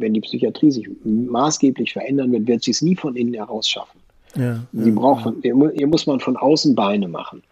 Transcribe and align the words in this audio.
Wenn 0.00 0.14
die 0.14 0.22
Psychiatrie 0.22 0.70
sich 0.70 0.88
maßgeblich 1.04 1.92
verändern 1.92 2.32
wird, 2.32 2.46
wird 2.46 2.62
sie 2.62 2.70
es 2.70 2.80
nie 2.80 2.96
von 2.96 3.16
innen 3.16 3.34
heraus 3.34 3.68
schaffen. 3.68 4.00
Ja, 4.34 4.64
sie 4.72 4.88
ja, 4.88 4.94
braucht, 4.94 5.26
ja. 5.26 5.32
Ihr, 5.54 5.72
ihr 5.74 5.86
muss 5.86 6.06
man 6.06 6.20
von 6.20 6.38
außen 6.38 6.74
Beine 6.74 7.06
machen. 7.06 7.42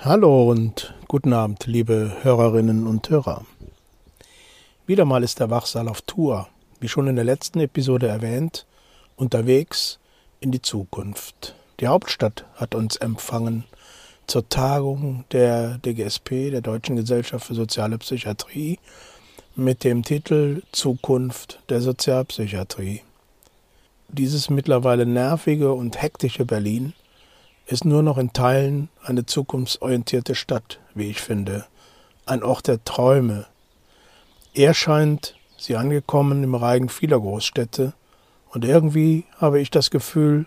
Hallo 0.00 0.50
und 0.50 0.94
guten 1.06 1.32
Abend, 1.32 1.66
liebe 1.66 2.10
Hörerinnen 2.22 2.88
und 2.88 3.08
Hörer. 3.10 3.44
Wieder 4.86 5.04
mal 5.04 5.22
ist 5.22 5.38
der 5.38 5.50
Wachsaal 5.50 5.88
auf 5.88 6.02
Tour, 6.02 6.48
wie 6.80 6.88
schon 6.88 7.06
in 7.06 7.14
der 7.14 7.24
letzten 7.24 7.60
Episode 7.60 8.08
erwähnt, 8.08 8.66
unterwegs 9.14 10.00
in 10.40 10.50
die 10.50 10.62
Zukunft. 10.62 11.54
Die 11.80 11.88
Hauptstadt 11.88 12.44
hat 12.56 12.74
uns 12.74 12.96
empfangen 12.96 13.64
zur 14.26 14.46
Tagung 14.50 15.24
der 15.32 15.78
DGSP, 15.78 16.50
der 16.50 16.60
Deutschen 16.60 16.96
Gesellschaft 16.96 17.46
für 17.46 17.54
Soziale 17.54 17.96
Psychiatrie, 17.96 18.78
mit 19.56 19.82
dem 19.82 20.02
Titel 20.02 20.62
Zukunft 20.72 21.58
der 21.70 21.80
Sozialpsychiatrie. 21.80 23.00
Dieses 24.08 24.50
mittlerweile 24.50 25.06
nervige 25.06 25.72
und 25.72 26.02
hektische 26.02 26.44
Berlin 26.44 26.92
ist 27.64 27.86
nur 27.86 28.02
noch 28.02 28.18
in 28.18 28.34
Teilen 28.34 28.90
eine 29.02 29.24
zukunftsorientierte 29.24 30.34
Stadt, 30.34 30.80
wie 30.94 31.08
ich 31.08 31.22
finde, 31.22 31.64
ein 32.26 32.42
Ort 32.42 32.68
der 32.68 32.84
Träume. 32.84 33.46
Er 34.52 34.74
scheint, 34.74 35.34
sie 35.56 35.76
angekommen 35.76 36.44
im 36.44 36.54
Reigen 36.54 36.90
vieler 36.90 37.18
Großstädte, 37.18 37.94
und 38.50 38.64
irgendwie 38.66 39.24
habe 39.38 39.60
ich 39.60 39.70
das 39.70 39.90
Gefühl, 39.90 40.46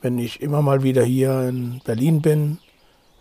wenn 0.00 0.18
ich 0.18 0.40
immer 0.40 0.62
mal 0.62 0.82
wieder 0.82 1.04
hier 1.04 1.48
in 1.48 1.80
Berlin 1.84 2.22
bin, 2.22 2.58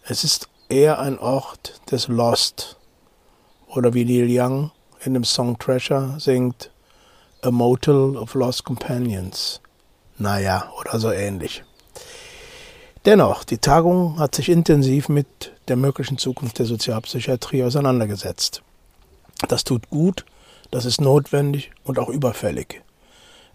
es 0.04 0.24
ist 0.24 0.50
eher 0.70 1.00
ein 1.00 1.18
Ort 1.20 1.82
des 1.92 2.08
Lost. 2.08 2.78
Oder 3.68 3.94
wie 3.94 4.06
Neil 4.06 4.28
Young 4.30 4.72
in 5.04 5.14
dem 5.14 5.24
Song 5.24 5.58
Treasure 5.58 6.20
singt, 6.20 6.72
A 7.42 7.52
Motel 7.52 8.18
of 8.18 8.34
Lost 8.34 8.64
Companions. 8.64 9.62
Naja, 10.18 10.72
oder 10.80 11.00
so 11.00 11.12
ähnlich. 11.12 11.64
Dennoch, 13.06 13.44
die 13.44 13.60
Tagung 13.60 14.18
hat 14.18 14.34
sich 14.34 14.50
intensiv 14.50 15.10
mit 15.10 15.54
der 15.68 15.76
möglichen 15.76 16.18
Zukunft 16.18 16.58
der 16.58 16.66
Sozialpsychiatrie 16.66 17.64
auseinandergesetzt. 17.64 18.64
Das 19.48 19.64
tut 19.64 19.90
gut, 19.90 20.26
das 20.72 20.86
ist 20.86 21.02
notwendig 21.02 21.72
und 21.84 22.00
auch 22.00 22.10
überfällig. 22.10 22.82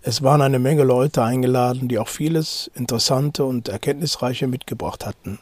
Es 0.03 0.23
waren 0.23 0.41
eine 0.41 0.59
Menge 0.59 0.85
Leute 0.85 1.23
eingeladen, 1.23 1.87
die 1.87 1.99
auch 1.99 2.09
vieles 2.09 2.71
Interessante 2.75 3.45
und 3.45 3.69
Erkenntnisreiche 3.69 4.47
mitgebracht 4.47 5.05
hatten. 5.05 5.39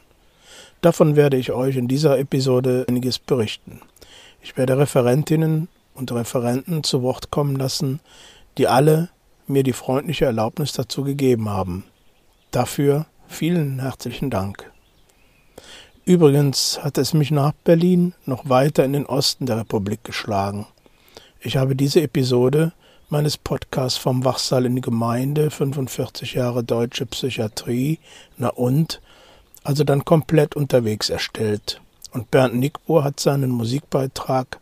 Davon 0.81 1.15
werde 1.15 1.37
ich 1.37 1.53
euch 1.53 1.77
in 1.77 1.87
dieser 1.87 2.19
Episode 2.19 2.85
einiges 2.89 3.19
berichten. 3.19 3.79
Ich 4.41 4.57
werde 4.57 4.77
Referentinnen 4.77 5.69
und 5.93 6.11
Referenten 6.11 6.83
zu 6.83 7.01
Wort 7.03 7.31
kommen 7.31 7.55
lassen, 7.55 8.01
die 8.57 8.67
alle 8.67 9.09
mir 9.47 9.63
die 9.63 9.73
freundliche 9.73 10.25
Erlaubnis 10.25 10.73
dazu 10.73 11.03
gegeben 11.03 11.47
haben. 11.47 11.85
Dafür 12.51 13.05
vielen 13.27 13.79
herzlichen 13.79 14.29
Dank. 14.29 14.69
Übrigens 16.03 16.83
hat 16.83 16.97
es 16.97 17.13
mich 17.13 17.31
nach 17.31 17.53
Berlin 17.63 18.13
noch 18.25 18.49
weiter 18.49 18.83
in 18.83 18.91
den 18.91 19.05
Osten 19.05 19.45
der 19.45 19.57
Republik 19.57 20.03
geschlagen. 20.03 20.65
Ich 21.39 21.55
habe 21.55 21.77
diese 21.77 22.01
Episode 22.01 22.73
meines 23.09 23.37
Podcasts 23.37 23.97
vom 23.97 24.23
Wachsaal 24.23 24.65
in 24.65 24.75
die 24.75 24.81
Gemeinde, 24.81 25.49
45 25.49 26.35
Jahre 26.35 26.63
deutsche 26.63 27.05
Psychiatrie, 27.05 27.99
na 28.37 28.49
und, 28.49 29.01
also 29.63 29.83
dann 29.83 30.05
komplett 30.05 30.55
unterwegs 30.55 31.09
erstellt. 31.09 31.81
Und 32.11 32.31
Bernd 32.31 32.55
Nickbohr 32.55 33.03
hat 33.03 33.19
seinen 33.19 33.49
Musikbeitrag 33.49 34.59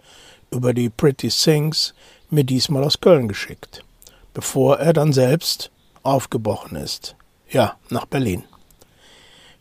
über 0.51 0.73
die 0.73 0.89
Pretty 0.89 1.29
Things 1.29 1.93
mir 2.29 2.43
diesmal 2.43 2.83
aus 2.83 2.99
Köln 2.99 3.27
geschickt, 3.27 3.83
bevor 4.33 4.77
er 4.79 4.93
dann 4.93 5.13
selbst 5.13 5.71
aufgebrochen 6.03 6.77
ist. 6.77 7.15
Ja, 7.49 7.75
nach 7.89 8.05
Berlin. 8.05 8.43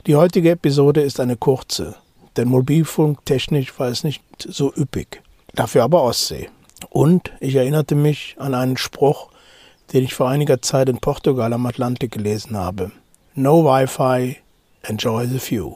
Die 0.07 0.17
heutige 0.17 0.51
Episode 0.51 1.01
ist 1.01 1.19
eine 1.19 1.37
kurze, 1.37 1.97
denn 2.37 2.49
Mobilfunk 2.49 3.25
technisch 3.25 3.77
war 3.79 3.89
es 3.89 4.05
nicht 4.05 4.23
so 4.39 4.73
üppig, 4.77 5.23
dafür 5.55 5.83
aber 5.83 6.03
Ostsee. 6.03 6.49
Und 6.97 7.31
ich 7.41 7.57
erinnerte 7.57 7.95
mich 7.95 8.37
an 8.39 8.55
einen 8.55 8.79
Spruch, 8.79 9.29
den 9.93 10.03
ich 10.03 10.15
vor 10.15 10.31
einiger 10.31 10.63
Zeit 10.63 10.89
in 10.89 10.97
Portugal 10.97 11.53
am 11.53 11.67
Atlantik 11.67 12.13
gelesen 12.13 12.57
habe. 12.57 12.91
No 13.35 13.67
Wi-Fi, 13.67 14.39
enjoy 14.81 15.27
the 15.27 15.39
view. 15.39 15.75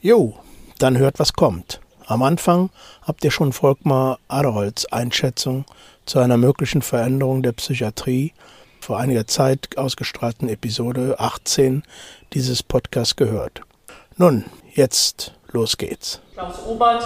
Jo, 0.00 0.34
dann 0.78 0.96
hört, 0.96 1.18
was 1.18 1.32
kommt. 1.32 1.80
Am 2.06 2.22
Anfang 2.22 2.70
habt 3.02 3.24
ihr 3.24 3.32
schon 3.32 3.52
Volkmar 3.52 4.20
Aderholz 4.28 4.84
Einschätzung 4.84 5.64
zu 6.06 6.20
einer 6.20 6.36
möglichen 6.36 6.82
Veränderung 6.82 7.42
der 7.42 7.50
Psychiatrie 7.50 8.32
vor 8.80 9.00
einiger 9.00 9.26
Zeit 9.26 9.76
ausgestrahlten 9.76 10.48
Episode 10.48 11.16
18 11.18 11.82
dieses 12.32 12.62
Podcasts 12.62 13.16
gehört. 13.16 13.62
Nun, 14.16 14.44
jetzt 14.72 15.34
los 15.52 15.76
geht's. 15.76 16.20
Klaus 16.34 16.66
Obert 16.66 17.02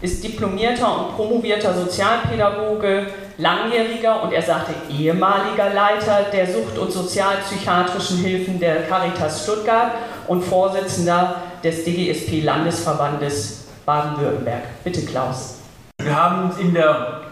ist 0.00 0.22
diplomierter 0.22 0.96
und 0.96 1.16
promovierter 1.16 1.74
Sozialpädagoge, 1.74 3.06
langjähriger 3.38 4.22
und 4.22 4.32
er 4.32 4.42
sagte 4.42 4.72
ehemaliger 4.90 5.74
Leiter 5.74 6.26
der 6.32 6.46
Sucht- 6.46 6.78
und 6.78 6.92
sozialpsychiatrischen 6.92 8.18
Hilfen 8.18 8.60
der 8.60 8.82
Caritas 8.82 9.42
Stuttgart 9.42 9.92
und 10.28 10.42
Vorsitzender 10.42 11.42
des 11.64 11.84
DGSP 11.84 12.44
Landesverbandes 12.44 13.66
Baden-Württemberg. 13.84 14.62
Bitte 14.84 15.04
Klaus. 15.04 15.56
Wir 16.00 16.14
haben 16.14 16.50
uns 16.50 16.58
in 16.58 16.74
der 16.74 17.22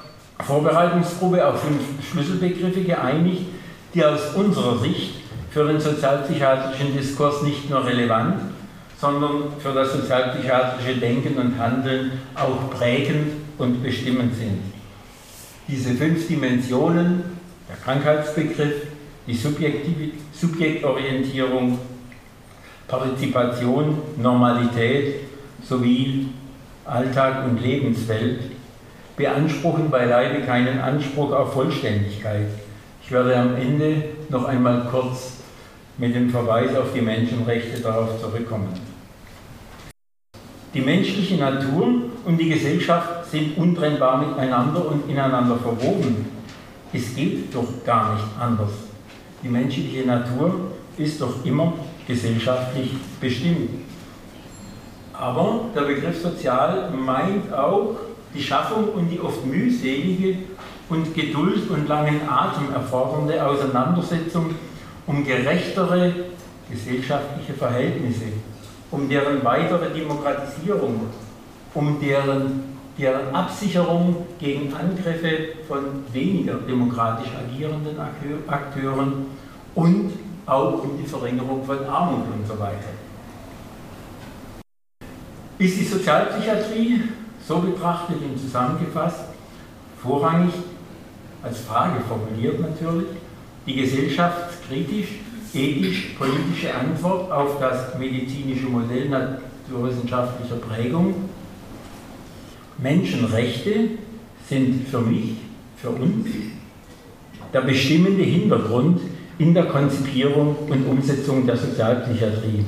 Vorbereitungsgruppe 0.44 1.46
auf 1.46 1.60
fünf 1.62 1.82
Schlüsselbegriffe 2.10 2.82
geeinigt, 2.82 3.42
die 3.94 4.04
aus 4.04 4.34
unserer 4.34 4.78
Sicht 4.78 5.22
für 5.50 5.66
den 5.66 5.80
sozialpsychiatrischen 5.80 6.96
Diskurs 6.96 7.42
nicht 7.42 7.70
nur 7.70 7.86
relevant, 7.86 8.40
sondern 8.98 9.52
für 9.58 9.72
das 9.72 9.92
sozialpsychiatrische 9.92 10.96
Denken 10.96 11.36
und 11.38 11.58
Handeln 11.58 12.12
auch 12.34 12.70
prägend 12.70 13.32
und 13.58 13.82
bestimmend 13.82 14.34
sind. 14.34 14.72
Diese 15.68 15.94
fünf 15.94 16.26
Dimensionen, 16.28 17.24
der 17.68 17.76
Krankheitsbegriff, 17.76 18.86
die 19.26 19.34
Subjektorientierung, 19.34 21.78
Partizipation, 22.88 23.98
Normalität 24.16 25.26
sowie 25.62 26.28
Alltag 26.84 27.44
und 27.44 27.60
Lebenswelt, 27.60 28.38
beanspruchen 29.16 29.90
beileibe 29.90 30.46
keinen 30.46 30.78
Anspruch 30.78 31.32
auf 31.32 31.52
Vollständigkeit. 31.54 32.46
Ich 33.02 33.10
werde 33.10 33.36
am 33.36 33.56
Ende 33.56 34.04
noch 34.28 34.44
einmal 34.44 34.86
kurz 34.90 35.38
mit 35.98 36.14
dem 36.14 36.30
Verweis 36.30 36.76
auf 36.76 36.92
die 36.94 37.00
Menschenrechte 37.00 37.80
darauf 37.80 38.20
zurückkommen. 38.20 38.68
Die 40.76 40.82
menschliche 40.82 41.36
Natur 41.36 41.88
und 42.26 42.36
die 42.38 42.50
Gesellschaft 42.50 43.30
sind 43.30 43.56
untrennbar 43.56 44.18
miteinander 44.18 44.86
und 44.86 45.08
ineinander 45.08 45.56
verwoben. 45.56 46.26
Es 46.92 47.14
geht 47.14 47.54
doch 47.54 47.82
gar 47.82 48.12
nicht 48.12 48.26
anders. 48.38 48.72
Die 49.42 49.48
menschliche 49.48 50.06
Natur 50.06 50.72
ist 50.98 51.18
doch 51.18 51.42
immer 51.46 51.72
gesellschaftlich 52.06 52.90
bestimmt. 53.18 53.70
Aber 55.14 55.64
der 55.74 55.80
Begriff 55.80 56.20
sozial 56.20 56.90
meint 56.90 57.50
auch 57.54 57.96
die 58.34 58.42
Schaffung 58.42 58.90
und 58.90 59.08
die 59.08 59.18
oft 59.18 59.46
mühselige 59.46 60.40
und 60.90 61.14
Geduld 61.14 61.70
und 61.70 61.88
langen 61.88 62.20
Atem 62.28 62.74
erfordernde 62.74 63.42
Auseinandersetzung 63.46 64.54
um 65.06 65.24
gerechtere 65.24 66.12
gesellschaftliche 66.70 67.54
Verhältnisse, 67.54 68.24
um 68.96 69.08
deren 69.10 69.44
weitere 69.44 69.90
Demokratisierung, 69.92 71.00
um 71.74 72.00
deren, 72.00 72.78
deren 72.98 73.34
Absicherung 73.34 74.26
gegen 74.38 74.72
Angriffe 74.72 75.48
von 75.68 76.04
weniger 76.12 76.54
demokratisch 76.54 77.28
agierenden 77.36 77.98
Akteuren 78.48 79.26
und 79.74 80.12
auch 80.46 80.82
um 80.82 80.96
die 80.96 81.06
Verringerung 81.06 81.62
von 81.64 81.84
Armut 81.84 82.24
und 82.34 82.46
so 82.46 82.58
weiter. 82.58 82.94
Ist 85.58 85.78
die 85.78 85.84
Sozialpsychiatrie, 85.84 87.02
so 87.46 87.58
betrachtet 87.58 88.16
und 88.22 88.38
zusammengefasst, 88.38 89.24
vorrangig 90.02 90.54
als 91.42 91.60
Frage 91.60 92.00
formuliert 92.08 92.60
natürlich, 92.60 93.08
die 93.66 93.76
gesellschaftskritisch, 93.76 95.08
ethisch, 95.56 96.14
politische 96.18 96.74
Antwort 96.74 97.30
auf 97.30 97.58
das 97.58 97.98
medizinische 97.98 98.66
Modell 98.66 99.08
naturwissenschaftlicher 99.08 100.56
Prägung. 100.56 101.14
Menschenrechte 102.78 103.90
sind 104.48 104.86
für 104.88 105.00
mich, 105.00 105.36
für 105.76 105.90
uns, 105.90 106.26
der 107.52 107.62
bestimmende 107.62 108.22
Hintergrund 108.22 109.00
in 109.38 109.54
der 109.54 109.64
Konzipierung 109.64 110.56
und 110.68 110.86
Umsetzung 110.86 111.46
der 111.46 111.56
Sozialpsychiatrie. 111.56 112.64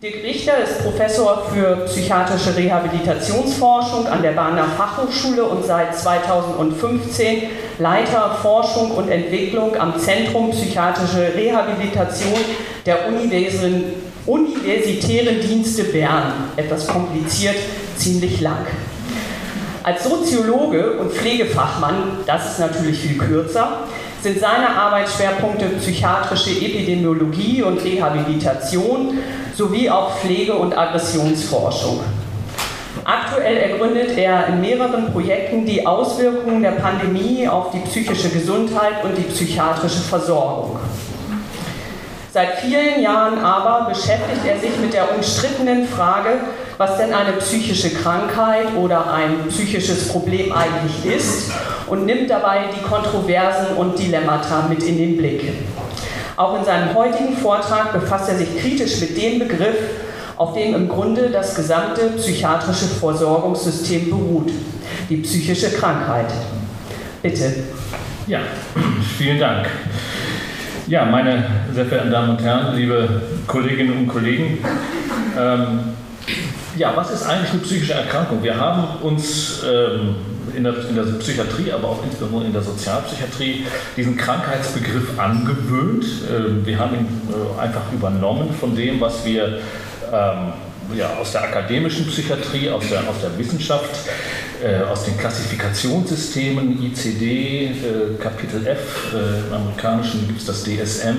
Dirk 0.00 0.22
Richter 0.22 0.58
ist 0.62 0.84
Professor 0.84 1.50
für 1.52 1.84
psychiatrische 1.86 2.56
Rehabilitationsforschung 2.56 4.06
an 4.06 4.22
der 4.22 4.30
Bahner 4.30 4.66
Fachhochschule 4.76 5.42
und 5.42 5.64
seit 5.64 5.98
2015 5.98 7.42
Leiter 7.80 8.38
Forschung 8.40 8.92
und 8.92 9.08
Entwicklung 9.08 9.74
am 9.76 9.98
Zentrum 9.98 10.52
Psychiatrische 10.52 11.32
Rehabilitation 11.34 12.38
der 12.86 13.08
Universitären 14.24 15.40
Dienste 15.40 15.82
Bern. 15.82 16.32
Etwas 16.54 16.86
kompliziert, 16.86 17.56
ziemlich 17.96 18.40
lang. 18.40 18.68
Als 19.82 20.04
Soziologe 20.04 20.92
und 20.92 21.12
Pflegefachmann, 21.12 22.18
das 22.24 22.52
ist 22.52 22.60
natürlich 22.60 23.00
viel 23.00 23.18
kürzer, 23.18 23.88
sind 24.20 24.40
seine 24.40 24.68
Arbeitsschwerpunkte 24.68 25.66
psychiatrische 25.80 26.50
Epidemiologie 26.50 27.62
und 27.62 27.82
Rehabilitation 27.82 29.18
sowie 29.54 29.88
auch 29.88 30.16
Pflege- 30.18 30.54
und 30.54 30.76
Aggressionsforschung. 30.76 32.00
Aktuell 33.04 33.56
ergründet 33.56 34.18
er 34.18 34.48
in 34.48 34.60
mehreren 34.60 35.12
Projekten 35.12 35.64
die 35.64 35.86
Auswirkungen 35.86 36.62
der 36.62 36.72
Pandemie 36.72 37.48
auf 37.48 37.70
die 37.70 37.80
psychische 37.80 38.28
Gesundheit 38.28 39.04
und 39.04 39.16
die 39.16 39.22
psychiatrische 39.22 40.00
Versorgung. 40.00 40.78
Seit 42.32 42.58
vielen 42.58 43.00
Jahren 43.00 43.38
aber 43.38 43.88
beschäftigt 43.88 44.42
er 44.46 44.58
sich 44.58 44.76
mit 44.78 44.92
der 44.92 45.14
umstrittenen 45.14 45.88
Frage, 45.88 46.40
was 46.76 46.98
denn 46.98 47.14
eine 47.14 47.32
psychische 47.38 47.90
Krankheit 47.90 48.74
oder 48.76 49.12
ein 49.12 49.48
psychisches 49.48 50.08
Problem 50.08 50.52
eigentlich 50.52 51.16
ist 51.16 51.50
und 51.86 52.04
nimmt 52.04 52.28
dabei 52.28 52.64
die 52.76 52.82
Kontroversen 52.82 53.76
und 53.76 53.98
Dilemmata 53.98 54.66
mit 54.68 54.82
in 54.82 54.98
den 54.98 55.16
Blick. 55.16 55.42
Auch 56.36 56.58
in 56.58 56.64
seinem 56.64 56.94
heutigen 56.94 57.36
Vortrag 57.36 57.92
befasst 57.92 58.28
er 58.28 58.36
sich 58.36 58.60
kritisch 58.60 59.00
mit 59.00 59.16
dem 59.16 59.38
Begriff, 59.40 59.76
auf 60.36 60.52
dem 60.52 60.74
im 60.74 60.88
Grunde 60.88 61.30
das 61.30 61.54
gesamte 61.54 62.10
psychiatrische 62.10 62.86
Versorgungssystem 62.86 64.10
beruht, 64.10 64.52
die 65.08 65.16
psychische 65.16 65.70
Krankheit. 65.70 66.30
Bitte. 67.22 67.64
Ja, 68.28 68.40
vielen 69.16 69.40
Dank. 69.40 69.66
Ja, 70.88 71.04
meine 71.04 71.44
sehr 71.74 71.84
verehrten 71.84 72.10
Damen 72.10 72.30
und 72.30 72.42
Herren, 72.42 72.74
liebe 72.74 73.20
Kolleginnen 73.46 73.92
und 73.92 74.08
Kollegen, 74.08 74.56
ähm, 75.38 75.80
ja, 76.78 76.92
was 76.96 77.10
ist 77.10 77.26
eigentlich 77.26 77.50
eine 77.50 77.60
psychische 77.60 77.92
Erkrankung? 77.92 78.42
Wir 78.42 78.58
haben 78.58 78.84
uns 79.02 79.62
ähm, 79.70 80.14
in, 80.56 80.64
der, 80.64 80.88
in, 80.88 80.96
der, 80.96 81.02
Psychiatrie, 81.02 81.72
aber 81.72 81.88
auch 81.88 82.02
insbesondere 82.04 82.46
in 82.46 82.54
der 82.54 82.62
Sozialpsychiatrie 82.62 83.66
diesen 83.98 84.16
Krankheitsbegriff 84.16 85.18
angewöhnt. 85.18 86.06
Ähm, 86.34 86.64
wir 86.64 86.78
haben 86.78 86.94
ihn 86.94 87.06
äh, 87.34 87.60
einfach 87.60 87.92
übernommen 87.92 88.54
von 88.58 88.74
dem, 88.74 88.98
was 88.98 89.26
wir 89.26 89.58
ähm, 90.10 90.54
ja, 90.94 91.14
aus 91.20 91.32
der 91.32 91.44
akademischen 91.44 92.06
Psychiatrie, 92.06 92.70
aus 92.70 92.88
der, 92.88 93.00
aus 93.00 93.20
der 93.22 93.36
Wissenschaft, 93.38 93.90
äh, 94.62 94.82
aus 94.82 95.04
den 95.04 95.16
Klassifikationssystemen, 95.16 96.82
ICD, 96.82 97.66
äh, 97.66 97.70
Kapitel 98.20 98.66
F, 98.66 99.12
äh, 99.14 99.48
im 99.48 99.54
amerikanischen 99.54 100.26
gibt 100.26 100.40
es 100.40 100.46
das 100.46 100.64
DSM, 100.64 101.16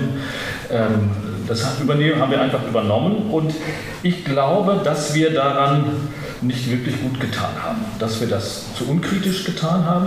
ähm, 0.70 1.10
das 1.46 1.64
haben 1.64 1.88
wir 1.88 2.40
einfach 2.40 2.62
übernommen 2.68 3.30
und 3.30 3.52
ich 4.04 4.24
glaube, 4.24 4.80
dass 4.84 5.14
wir 5.14 5.34
daran 5.34 5.84
nicht 6.42 6.70
wirklich 6.70 7.00
gut 7.02 7.18
getan 7.18 7.50
haben, 7.60 7.84
dass 7.98 8.20
wir 8.20 8.28
das 8.28 8.72
zu 8.74 8.88
unkritisch 8.88 9.44
getan 9.44 9.84
haben, 9.84 10.06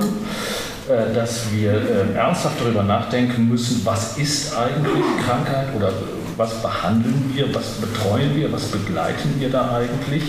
äh, 0.89 1.13
dass 1.13 1.51
wir 1.51 1.71
äh, 1.73 2.17
ernsthaft 2.17 2.59
darüber 2.59 2.83
nachdenken 2.83 3.49
müssen, 3.49 3.81
was 3.83 4.17
ist 4.17 4.55
eigentlich 4.55 5.03
Krankheit 5.25 5.67
oder 5.75 5.91
was 6.37 6.61
behandeln 6.61 7.31
wir, 7.33 7.53
was 7.53 7.73
betreuen 7.73 8.35
wir, 8.35 8.51
was 8.51 8.63
begleiten 8.65 9.35
wir 9.39 9.49
da 9.49 9.77
eigentlich. 9.77 10.23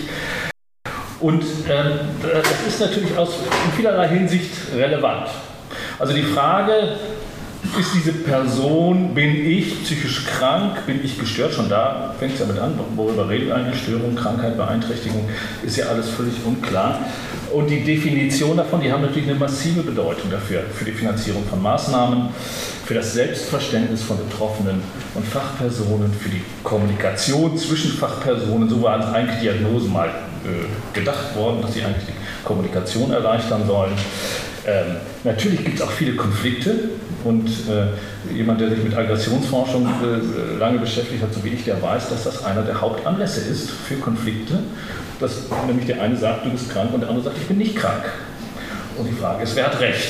Und 1.19 1.43
äh, 1.43 1.83
das 2.21 2.67
ist 2.67 2.79
natürlich 2.79 3.17
aus, 3.17 3.29
in 3.65 3.71
vielerlei 3.75 4.07
Hinsicht 4.09 4.51
relevant. 4.75 5.27
Also 5.97 6.13
die 6.13 6.23
Frage, 6.23 6.97
ist 7.79 7.93
diese 7.93 8.11
Person, 8.11 9.13
bin 9.13 9.45
ich 9.45 9.83
psychisch 9.83 10.25
krank, 10.25 10.85
bin 10.85 11.03
ich 11.03 11.19
gestört? 11.19 11.53
Schon 11.53 11.69
da 11.69 12.13
fängt 12.19 12.33
es 12.33 12.39
ja 12.39 12.45
mit 12.45 12.59
an, 12.59 12.79
worüber 12.95 13.29
reden 13.29 13.47
wir 13.47 13.55
eigentlich? 13.55 13.81
Störung, 13.81 14.15
Krankheit, 14.15 14.57
Beeinträchtigung, 14.57 15.27
ist 15.63 15.77
ja 15.77 15.87
alles 15.87 16.09
völlig 16.09 16.33
unklar. 16.45 16.99
Und 17.53 17.69
die 17.69 17.83
Definition 17.83 18.57
davon, 18.57 18.81
die 18.81 18.91
haben 18.91 19.01
natürlich 19.01 19.29
eine 19.29 19.39
massive 19.39 19.81
Bedeutung 19.81 20.29
dafür, 20.29 20.63
für 20.73 20.85
die 20.85 20.91
Finanzierung 20.91 21.43
von 21.45 21.61
Maßnahmen, 21.61 22.29
für 22.85 22.93
das 22.93 23.13
Selbstverständnis 23.13 24.03
von 24.03 24.17
Betroffenen 24.17 24.81
und 25.13 25.25
Fachpersonen, 25.25 26.13
für 26.13 26.29
die 26.29 26.41
Kommunikation 26.63 27.57
zwischen 27.57 27.91
Fachpersonen. 27.91 28.69
So 28.69 28.81
waren 28.81 29.01
eigentlich 29.01 29.39
Diagnosen 29.39 29.91
mal 29.91 30.09
äh, 30.09 30.93
gedacht 30.93 31.35
worden, 31.35 31.61
dass 31.61 31.73
sie 31.73 31.83
eigentlich 31.83 32.05
die 32.07 32.43
Kommunikation 32.45 33.11
erleichtern 33.11 33.65
sollen. 33.65 33.93
Ähm, 34.67 34.97
natürlich 35.23 35.63
gibt 35.63 35.75
es 35.77 35.81
auch 35.81 35.91
viele 35.91 36.15
Konflikte 36.15 36.89
und 37.25 37.47
äh, 37.47 38.33
jemand, 38.33 38.61
der 38.61 38.69
sich 38.69 38.83
mit 38.83 38.95
Aggressionsforschung 38.95 39.85
äh, 39.85 40.57
lange 40.57 40.79
beschäftigt 40.79 41.23
hat, 41.23 41.33
so 41.33 41.43
wie 41.43 41.49
ich, 41.49 41.63
der 41.63 41.81
weiß, 41.81 42.09
dass 42.09 42.23
das 42.23 42.45
einer 42.45 42.61
der 42.61 42.79
Hauptanlässe 42.79 43.41
ist 43.41 43.69
für 43.71 43.95
Konflikte. 43.95 44.59
Dass 45.19 45.43
nämlich 45.65 45.87
der 45.87 46.01
eine 46.01 46.15
sagt, 46.15 46.45
du 46.45 46.51
bist 46.51 46.69
krank 46.69 46.93
und 46.93 47.01
der 47.01 47.09
andere 47.09 47.25
sagt, 47.25 47.37
ich 47.37 47.47
bin 47.47 47.57
nicht 47.57 47.75
krank. 47.75 48.03
Und 48.97 49.07
die 49.09 49.13
Frage 49.13 49.43
ist, 49.43 49.55
wer 49.55 49.65
hat 49.65 49.79
recht? 49.79 50.09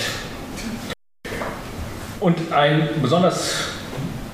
Und 2.20 2.52
ein 2.52 2.90
besonders 3.02 3.54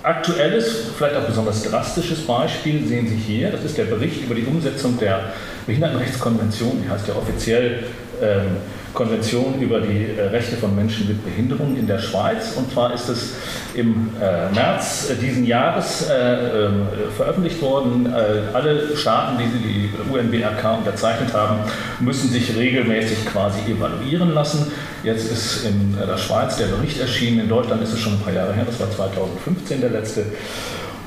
aktuelles, 0.04 0.92
vielleicht 0.98 1.16
auch 1.16 1.26
besonders 1.26 1.64
drastisches 1.64 2.26
Beispiel 2.26 2.86
sehen 2.88 3.08
Sie 3.08 3.16
hier. 3.16 3.52
Das 3.52 3.64
ist 3.64 3.78
der 3.78 3.86
Bericht 3.86 4.24
über 4.24 4.34
die 4.34 4.46
Umsetzung 4.46 4.98
der 4.98 5.34
Behindertenrechtskonvention, 5.68 6.82
die 6.84 6.90
heißt 6.90 7.08
ja 7.08 7.16
offiziell 7.16 7.84
ähm, 8.22 8.58
Konvention 8.94 9.60
über 9.62 9.80
die 9.80 10.18
äh, 10.18 10.28
Rechte 10.28 10.58
von 10.58 10.76
Menschen 10.76 11.08
mit 11.08 11.24
Behinderung 11.24 11.76
in 11.76 11.88
der 11.88 12.00
Schweiz. 12.00 12.54
Und 12.56 12.72
zwar 12.72 12.94
ist 12.94 13.10
es 13.10 13.34
im 13.74 14.10
äh, 14.22 14.54
März 14.54 15.10
äh, 15.10 15.16
diesen 15.16 15.46
Jahres 15.46 16.10
äh, 16.10 16.66
ähm, 16.66 16.88
veröffentlicht 17.16 17.62
worden. 17.62 18.06
Äh, 18.08 18.54
alle 18.56 18.96
Staaten, 18.96 19.38
die 19.38 19.46
die 19.46 19.90
UNBRK 20.12 20.78
unterzeichnet 20.80 21.34
haben, 21.34 21.60
müssen 22.00 22.30
sich 22.30 22.56
regelmäßig 22.56 23.26
quasi 23.26 23.60
evaluieren 23.72 24.34
lassen. 24.34 24.72
Jetzt 25.04 25.32
ist 25.32 25.66
in 25.66 25.96
der 25.96 26.18
Schweiz 26.18 26.58
der 26.58 26.66
Bericht 26.66 27.00
erschienen. 27.00 27.42
In 27.42 27.50
Deutschland 27.50 27.82
ist 27.82 27.94
es 27.94 28.00
schon 28.00 28.14
ein 28.14 28.20
paar 28.20 28.34
Jahre 28.34 28.54
her, 28.54 28.66
das 28.66 28.80
war 28.80 28.92
2015 28.92 29.82
der 29.82 29.90
letzte. 29.90 30.26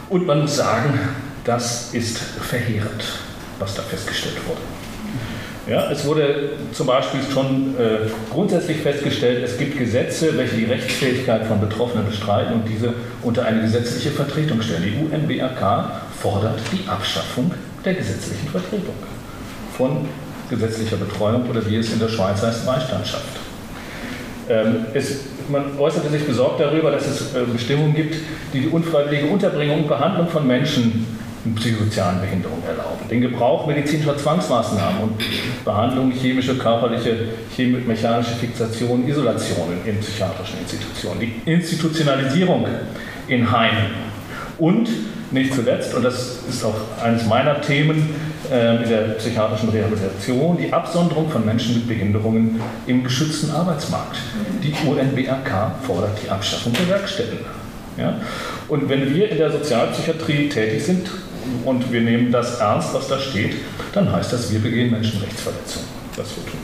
Und 0.08 0.26
man 0.26 0.40
muss 0.42 0.56
sagen, 0.56 0.98
das 1.44 1.92
ist 1.92 2.18
verheerend, 2.18 3.04
was 3.58 3.74
da 3.74 3.82
festgestellt 3.82 4.36
wurde. 4.46 4.73
Ja, 5.66 5.90
es 5.90 6.04
wurde 6.04 6.50
zum 6.72 6.86
Beispiel 6.86 7.20
schon 7.32 7.74
äh, 7.78 8.10
grundsätzlich 8.30 8.78
festgestellt, 8.78 9.42
es 9.42 9.56
gibt 9.56 9.78
Gesetze, 9.78 10.36
welche 10.36 10.56
die 10.56 10.64
Rechtsfähigkeit 10.64 11.46
von 11.46 11.58
Betroffenen 11.58 12.06
bestreiten 12.06 12.52
und 12.52 12.68
diese 12.68 12.92
unter 13.22 13.46
eine 13.46 13.62
gesetzliche 13.62 14.10
Vertretung 14.10 14.60
stellen. 14.60 14.82
Die 14.82 15.14
UNBRK 15.16 16.02
fordert 16.20 16.60
die 16.70 16.86
Abschaffung 16.86 17.50
der 17.82 17.94
gesetzlichen 17.94 18.46
Vertretung 18.48 18.94
von 19.76 20.06
gesetzlicher 20.50 20.96
Betreuung 20.96 21.48
oder 21.48 21.64
wie 21.66 21.76
es 21.76 21.92
in 21.94 21.98
der 21.98 22.08
Schweiz 22.08 22.42
heißt, 22.42 22.66
Beistandschaft. 22.66 23.24
Ähm, 24.50 24.84
es, 24.92 25.20
man 25.48 25.78
äußerte 25.78 26.10
sich 26.10 26.26
besorgt 26.26 26.60
darüber, 26.60 26.90
dass 26.90 27.06
es 27.06 27.34
äh, 27.34 27.40
Bestimmungen 27.50 27.94
gibt, 27.94 28.16
die 28.52 28.60
die 28.60 28.68
unfreiwillige 28.68 29.28
Unterbringung 29.28 29.80
und 29.80 29.88
Behandlung 29.88 30.28
von 30.28 30.46
Menschen 30.46 31.06
mit 31.44 31.56
psychosozialen 31.56 32.20
Behinderungen 32.20 32.62
erlauben. 32.66 33.08
Den 33.10 33.20
Gebrauch 33.20 33.66
medizinischer 33.66 34.16
Zwangsmaßnahmen 34.16 35.02
und 35.02 35.22
Behandlung 35.64 36.10
chemische, 36.10 36.56
körperliche, 36.56 37.28
mechanische 37.86 38.34
Fixation, 38.34 39.06
Isolationen 39.06 39.78
in 39.84 40.00
psychiatrischen 40.00 40.60
Institutionen, 40.60 41.20
die 41.20 41.50
Institutionalisierung 41.50 42.66
in 43.28 43.50
Heimen 43.50 43.90
und 44.58 44.88
nicht 45.30 45.54
zuletzt, 45.54 45.94
und 45.94 46.04
das 46.04 46.38
ist 46.48 46.64
auch 46.64 46.76
eines 47.02 47.26
meiner 47.26 47.60
Themen 47.60 48.14
äh, 48.50 48.82
in 48.82 48.88
der 48.88 49.00
psychiatrischen 49.14 49.70
Rehabilitation, 49.70 50.56
die 50.56 50.72
Absonderung 50.72 51.28
von 51.28 51.44
Menschen 51.44 51.74
mit 51.74 51.88
Behinderungen 51.88 52.60
im 52.86 53.02
geschützten 53.02 53.50
Arbeitsmarkt. 53.50 54.16
Die 54.62 54.72
UNBRK 54.86 55.74
fordert 55.86 56.18
die 56.24 56.30
Abschaffung 56.30 56.72
der 56.74 56.88
Werkstätten. 56.88 57.38
Ja? 57.98 58.20
Und 58.68 58.88
wenn 58.88 59.12
wir 59.14 59.28
in 59.28 59.38
der 59.38 59.50
Sozialpsychiatrie 59.50 60.48
tätig 60.48 60.84
sind, 60.84 61.10
und 61.64 61.92
wir 61.92 62.00
nehmen 62.00 62.32
das 62.32 62.60
ernst, 62.60 62.94
was 62.94 63.08
da 63.08 63.18
steht, 63.18 63.56
dann 63.92 64.10
heißt 64.10 64.32
das, 64.32 64.52
wir 64.52 64.60
begehen 64.60 64.90
Menschenrechtsverletzungen, 64.90 65.88
was 66.16 66.28
wir 66.36 66.46
tun. 66.50 66.60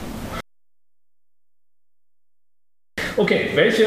Okay, 3.17 3.51
welche 3.55 3.85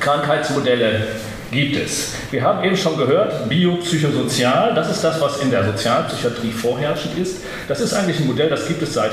Krankheitsmodelle 0.00 1.06
gibt 1.50 1.76
es? 1.76 2.14
Wir 2.30 2.42
haben 2.42 2.64
eben 2.64 2.76
schon 2.76 2.96
gehört, 2.96 3.48
biopsychosozial, 3.48 4.74
das 4.74 4.90
ist 4.90 5.04
das, 5.04 5.20
was 5.20 5.40
in 5.40 5.50
der 5.50 5.64
Sozialpsychiatrie 5.64 6.50
vorherrschend 6.50 7.18
ist. 7.18 7.42
Das 7.68 7.80
ist 7.80 7.92
eigentlich 7.92 8.20
ein 8.20 8.26
Modell, 8.26 8.48
das 8.48 8.66
gibt 8.66 8.82
es 8.82 8.94
seit 8.94 9.12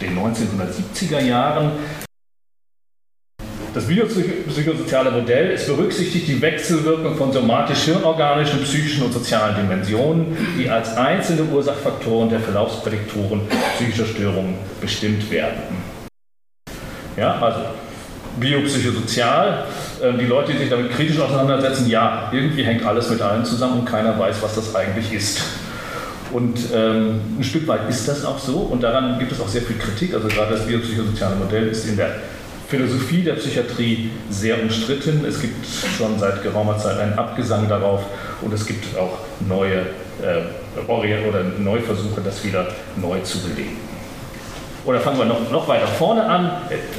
den 0.00 0.16
1970er 0.18 1.20
Jahren 1.20 1.72
Das 3.76 3.84
biopsychosoziale 3.88 5.10
Modell 5.10 5.50
es 5.50 5.66
berücksichtigt 5.66 6.28
die 6.28 6.40
Wechselwirkung 6.40 7.14
von 7.14 7.30
somatisch-hirnorganischen, 7.30 8.62
psychischen 8.62 9.02
und 9.02 9.12
sozialen 9.12 9.54
Dimensionen, 9.54 10.34
die 10.58 10.70
als 10.70 10.96
einzelne 10.96 11.42
Ursachfaktoren 11.42 12.30
der 12.30 12.40
Verlaufsprädiktoren 12.40 13.42
psychischer 13.74 14.06
Störungen 14.06 14.54
bestimmt 14.80 15.30
werden. 15.30 15.58
Ja, 17.18 17.38
also 17.38 17.60
biopsychosozial, 18.40 19.64
ähm, 20.02 20.20
die 20.20 20.24
Leute, 20.24 20.52
die 20.52 20.58
sich 20.58 20.70
damit 20.70 20.92
kritisch 20.92 21.20
auseinandersetzen, 21.20 21.86
ja, 21.90 22.30
irgendwie 22.32 22.62
hängt 22.62 22.82
alles 22.86 23.10
mit 23.10 23.20
allem 23.20 23.44
zusammen 23.44 23.80
und 23.80 23.84
keiner 23.84 24.18
weiß, 24.18 24.36
was 24.40 24.54
das 24.54 24.74
eigentlich 24.74 25.12
ist. 25.12 25.42
Und 26.32 26.58
ähm, 26.74 27.20
ein 27.38 27.44
Stück 27.44 27.68
weit 27.68 27.90
ist 27.90 28.08
das 28.08 28.24
auch 28.24 28.38
so 28.38 28.56
und 28.56 28.82
daran 28.82 29.18
gibt 29.18 29.32
es 29.32 29.40
auch 29.40 29.48
sehr 29.48 29.60
viel 29.60 29.76
Kritik. 29.76 30.14
Also 30.14 30.28
gerade 30.28 30.54
das 30.54 30.66
biopsychosoziale 30.66 31.36
Modell 31.36 31.68
ist 31.68 31.86
in 31.86 31.96
der 31.96 32.14
Philosophie 32.68 33.22
der 33.22 33.34
Psychiatrie 33.34 34.10
sehr 34.28 34.60
umstritten. 34.60 35.24
Es 35.24 35.40
gibt 35.40 35.64
schon 35.96 36.18
seit 36.18 36.42
geraumer 36.42 36.76
Zeit 36.78 36.98
einen 36.98 37.14
Abgesang 37.14 37.68
darauf 37.68 38.02
und 38.42 38.52
es 38.52 38.66
gibt 38.66 38.96
auch 38.98 39.18
neue 39.48 39.86
äh, 40.20 41.28
oder 41.28 41.44
Neuversuche, 41.58 42.20
das 42.24 42.44
wieder 42.44 42.66
neu 42.96 43.20
zu 43.20 43.38
belegen. 43.38 43.76
Oder 44.84 45.00
fangen 45.00 45.18
wir 45.18 45.24
noch, 45.24 45.50
noch 45.50 45.66
weiter 45.68 45.86
vorne 45.86 46.24
an. 46.24 46.50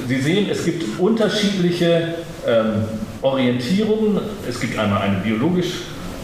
Sie 0.08 0.20
sehen, 0.20 0.48
es 0.50 0.66
gibt 0.66 1.00
unterschiedliche 1.00 2.16
ähm, 2.46 2.84
Orientierungen. 3.22 4.20
Es 4.48 4.60
gibt 4.60 4.78
einmal 4.78 5.02
eine 5.02 5.18
biologisch 5.18 5.74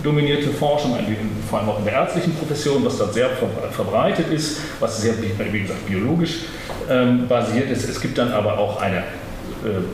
dominierte 0.03 0.49
Forschung, 0.49 0.97
vor 1.49 1.59
allem 1.59 1.69
auch 1.69 1.79
in 1.79 1.85
der 1.85 1.93
ärztlichen 1.93 2.33
Profession, 2.35 2.83
was 2.83 2.97
dort 2.97 3.13
sehr 3.13 3.29
verbreitet 3.71 4.29
ist, 4.29 4.59
was 4.81 5.01
sehr, 5.01 5.13
wie 5.21 5.61
gesagt, 5.61 5.85
biologisch 5.85 6.39
ähm, 6.89 7.27
basiert 7.27 7.69
ist. 7.69 7.87
Es 7.87 8.01
gibt 8.01 8.17
dann 8.17 8.33
aber 8.33 8.57
auch 8.57 8.81
eine 8.81 9.03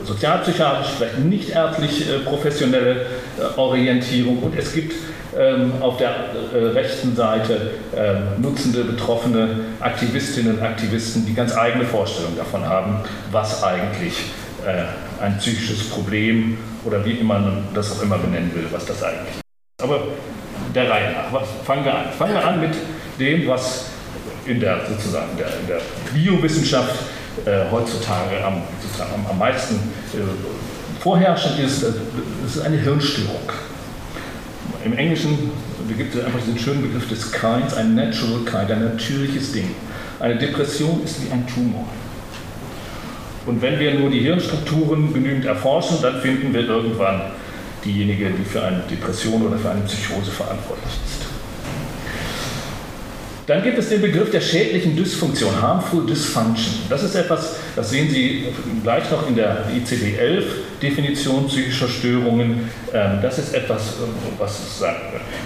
sozialpsychiatrisch, 0.04 0.88
vielleicht 0.96 1.18
nicht 1.18 1.50
ärztlich 1.50 2.08
äh, 2.08 2.18
professionelle 2.20 3.06
äh, 3.38 3.58
Orientierung 3.58 4.42
und 4.42 4.58
es 4.58 4.72
gibt 4.72 4.94
ähm, 5.38 5.74
auf 5.80 5.96
der 5.98 6.14
rechten 6.52 7.14
Seite 7.14 7.70
ähm, 7.96 8.42
nutzende, 8.42 8.82
betroffene 8.82 9.60
Aktivistinnen 9.78 10.58
und 10.58 10.62
Aktivisten, 10.62 11.24
die 11.24 11.34
ganz 11.34 11.56
eigene 11.56 11.84
Vorstellungen 11.84 12.36
davon 12.36 12.64
haben, 12.64 12.96
was 13.30 13.62
eigentlich 13.62 14.14
ein 15.22 15.38
psychisches 15.38 15.88
Problem 15.88 16.58
oder 16.84 17.02
wie 17.02 17.22
man 17.22 17.64
das 17.72 17.92
auch 17.92 18.02
immer 18.02 18.18
benennen 18.18 18.50
will, 18.54 18.66
was 18.70 18.84
das 18.84 19.02
eigentlich 19.02 19.36
ist. 19.36 19.82
Aber 19.82 20.02
der 20.74 20.90
Reihe 20.90 21.12
nach, 21.12 21.32
was, 21.32 21.48
fangen 21.64 21.82
wir 21.82 21.94
an. 21.94 22.04
Fangen 22.18 22.34
wir 22.34 22.44
an 22.44 22.60
mit 22.60 22.74
dem, 23.18 23.48
was 23.48 23.86
in 24.44 24.60
der, 24.60 24.80
sozusagen 24.86 25.34
der, 25.38 25.46
in 25.60 25.66
der 25.66 25.80
Biowissenschaft 26.12 26.94
äh, 27.44 27.70
heutzutage 27.70 28.44
am, 28.44 28.62
sozusagen 28.82 29.26
am, 29.28 29.38
meisten 29.38 29.76
äh, 30.14 30.18
vorherrschend 31.00 31.58
ist, 31.60 31.82
das 31.82 32.56
ist 32.56 32.62
eine 32.62 32.76
Hirnstörung. 32.76 33.50
Im 34.84 34.96
Englischen 34.96 35.50
gibt 35.96 36.14
es 36.14 36.24
einfach 36.24 36.40
diesen 36.40 36.58
schönen 36.58 36.82
Begriff 36.82 37.08
des 37.08 37.32
Kinds, 37.32 37.74
ein 37.74 37.94
Natural 37.94 38.40
Kind, 38.44 38.70
ein 38.70 38.84
natürliches 38.84 39.52
Ding. 39.52 39.74
Eine 40.18 40.36
Depression 40.36 41.02
ist 41.04 41.24
wie 41.24 41.30
ein 41.30 41.46
Tumor. 41.46 41.86
Und 43.46 43.62
wenn 43.62 43.78
wir 43.78 43.94
nur 43.94 44.10
die 44.10 44.20
Hirnstrukturen 44.20 45.12
genügend 45.12 45.46
erforschen, 45.46 45.98
dann 46.02 46.20
finden 46.20 46.52
wir 46.52 46.60
irgendwann 46.60 47.22
diejenige, 47.84 48.30
die 48.30 48.44
für 48.44 48.62
eine 48.62 48.80
Depression 48.90 49.42
oder 49.46 49.56
für 49.56 49.70
eine 49.70 49.80
Psychose 49.82 50.30
verantwortlich 50.30 50.92
ist. 50.92 51.29
Dann 53.50 53.64
gibt 53.64 53.78
es 53.78 53.88
den 53.88 54.00
Begriff 54.00 54.30
der 54.30 54.40
schädlichen 54.40 54.94
Dysfunktion, 54.94 55.60
Harmful 55.60 56.06
Dysfunction. 56.06 56.72
Das 56.88 57.02
ist 57.02 57.16
etwas, 57.16 57.56
das 57.74 57.90
sehen 57.90 58.08
Sie 58.08 58.44
gleich 58.84 59.10
noch 59.10 59.26
in 59.28 59.34
der 59.34 59.66
ICD-11-Definition 59.74 61.48
psychischer 61.48 61.88
Störungen. 61.88 62.70
Ähm, 62.94 63.18
das 63.20 63.40
ist 63.40 63.52
etwas, 63.52 63.94
was 64.38 64.84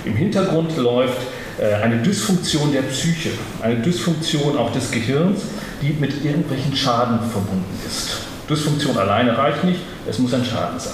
im 0.05 0.15
Hintergrund 0.17 0.77
läuft, 0.77 1.17
äh, 1.59 1.83
eine 1.83 1.97
Dysfunktion 2.03 2.73
der 2.73 2.83
Psyche, 2.83 3.31
eine 3.63 3.77
Dysfunktion 3.77 4.59
auch 4.59 4.71
des 4.71 4.91
Gehirns, 4.91 5.41
die 5.81 5.97
mit 5.99 6.23
irgendwelchen 6.23 6.77
Schaden 6.77 7.21
verbunden 7.31 7.81
ist. 7.89 8.19
Dysfunktion 8.51 8.99
alleine 8.99 9.39
reicht 9.39 9.65
nicht, 9.65 9.81
es 10.07 10.19
muss 10.19 10.35
ein 10.35 10.45
Schaden 10.45 10.79
sein. 10.79 10.93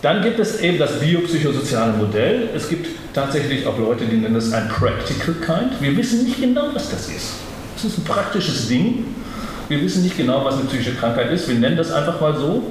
Dann 0.00 0.22
gibt 0.22 0.38
es 0.38 0.60
eben 0.60 0.78
das 0.78 1.00
biopsychosoziale 1.00 1.94
Modell. 1.94 2.50
Es 2.54 2.68
gibt 2.68 2.86
tatsächlich 3.14 3.66
auch 3.66 3.78
Leute, 3.78 4.04
die 4.04 4.16
nennen 4.16 4.36
es 4.36 4.52
ein 4.52 4.68
Practical 4.68 5.34
Kind. 5.34 5.80
Wir 5.80 5.96
wissen 5.96 6.24
nicht 6.24 6.40
genau, 6.40 6.68
was 6.74 6.90
das 6.90 7.08
ist. 7.08 7.34
Es 7.76 7.84
ist 7.84 7.98
ein 7.98 8.04
praktisches 8.04 8.68
Ding. 8.68 9.06
Wir 9.68 9.80
wissen 9.80 10.02
nicht 10.02 10.16
genau, 10.16 10.44
was 10.44 10.54
eine 10.56 10.64
psychische 10.64 10.94
Krankheit 10.94 11.30
ist. 11.30 11.48
Wir 11.48 11.54
nennen 11.54 11.76
das 11.76 11.90
einfach 11.90 12.20
mal 12.20 12.36
so. 12.36 12.70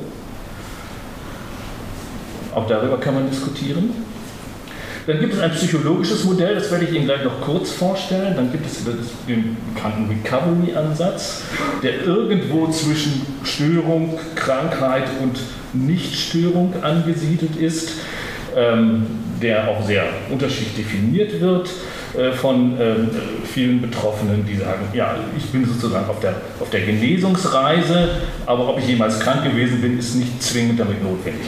Auch 2.54 2.68
darüber 2.68 3.00
kann 3.00 3.16
man 3.16 3.30
diskutieren. 3.30 3.92
Dann 5.08 5.20
gibt 5.20 5.34
es 5.34 5.40
ein 5.42 5.52
psychologisches 5.52 6.24
Modell, 6.24 6.56
das 6.56 6.72
werde 6.72 6.86
ich 6.86 6.94
Ihnen 6.94 7.06
gleich 7.06 7.26
noch 7.26 7.42
kurz 7.42 7.72
vorstellen. 7.72 8.36
Dann 8.38 8.52
gibt 8.52 8.66
es 8.66 8.86
den 9.28 9.58
bekannten 9.74 10.08
Recovery-Ansatz, 10.10 11.42
der 11.82 12.06
irgendwo 12.06 12.70
zwischen 12.70 13.26
Störung, 13.44 14.18
Krankheit 14.36 15.04
und 15.22 15.40
Nichtstörung 15.74 16.74
angesiedelt 16.82 17.58
ist, 17.58 17.94
ähm, 18.56 19.08
der 19.44 19.68
auch 19.68 19.86
sehr 19.86 20.06
unterschiedlich 20.32 20.86
definiert 20.86 21.40
wird 21.40 21.70
äh, 22.18 22.32
von 22.32 22.78
ähm, 22.80 23.10
vielen 23.46 23.82
Betroffenen, 23.82 24.46
die 24.46 24.56
sagen, 24.56 24.88
ja, 24.94 25.16
ich 25.38 25.46
bin 25.52 25.66
sozusagen 25.66 26.10
auf 26.10 26.20
der, 26.22 26.36
auf 26.60 26.70
der 26.70 26.82
Genesungsreise, 26.82 28.10
aber 28.46 28.70
ob 28.70 28.80
ich 28.80 28.88
jemals 28.88 29.20
krank 29.20 29.44
gewesen 29.44 29.82
bin, 29.82 30.00
ist 30.00 30.16
nicht 30.16 30.42
zwingend 30.42 30.80
damit 30.80 31.04
notwendig. 31.04 31.48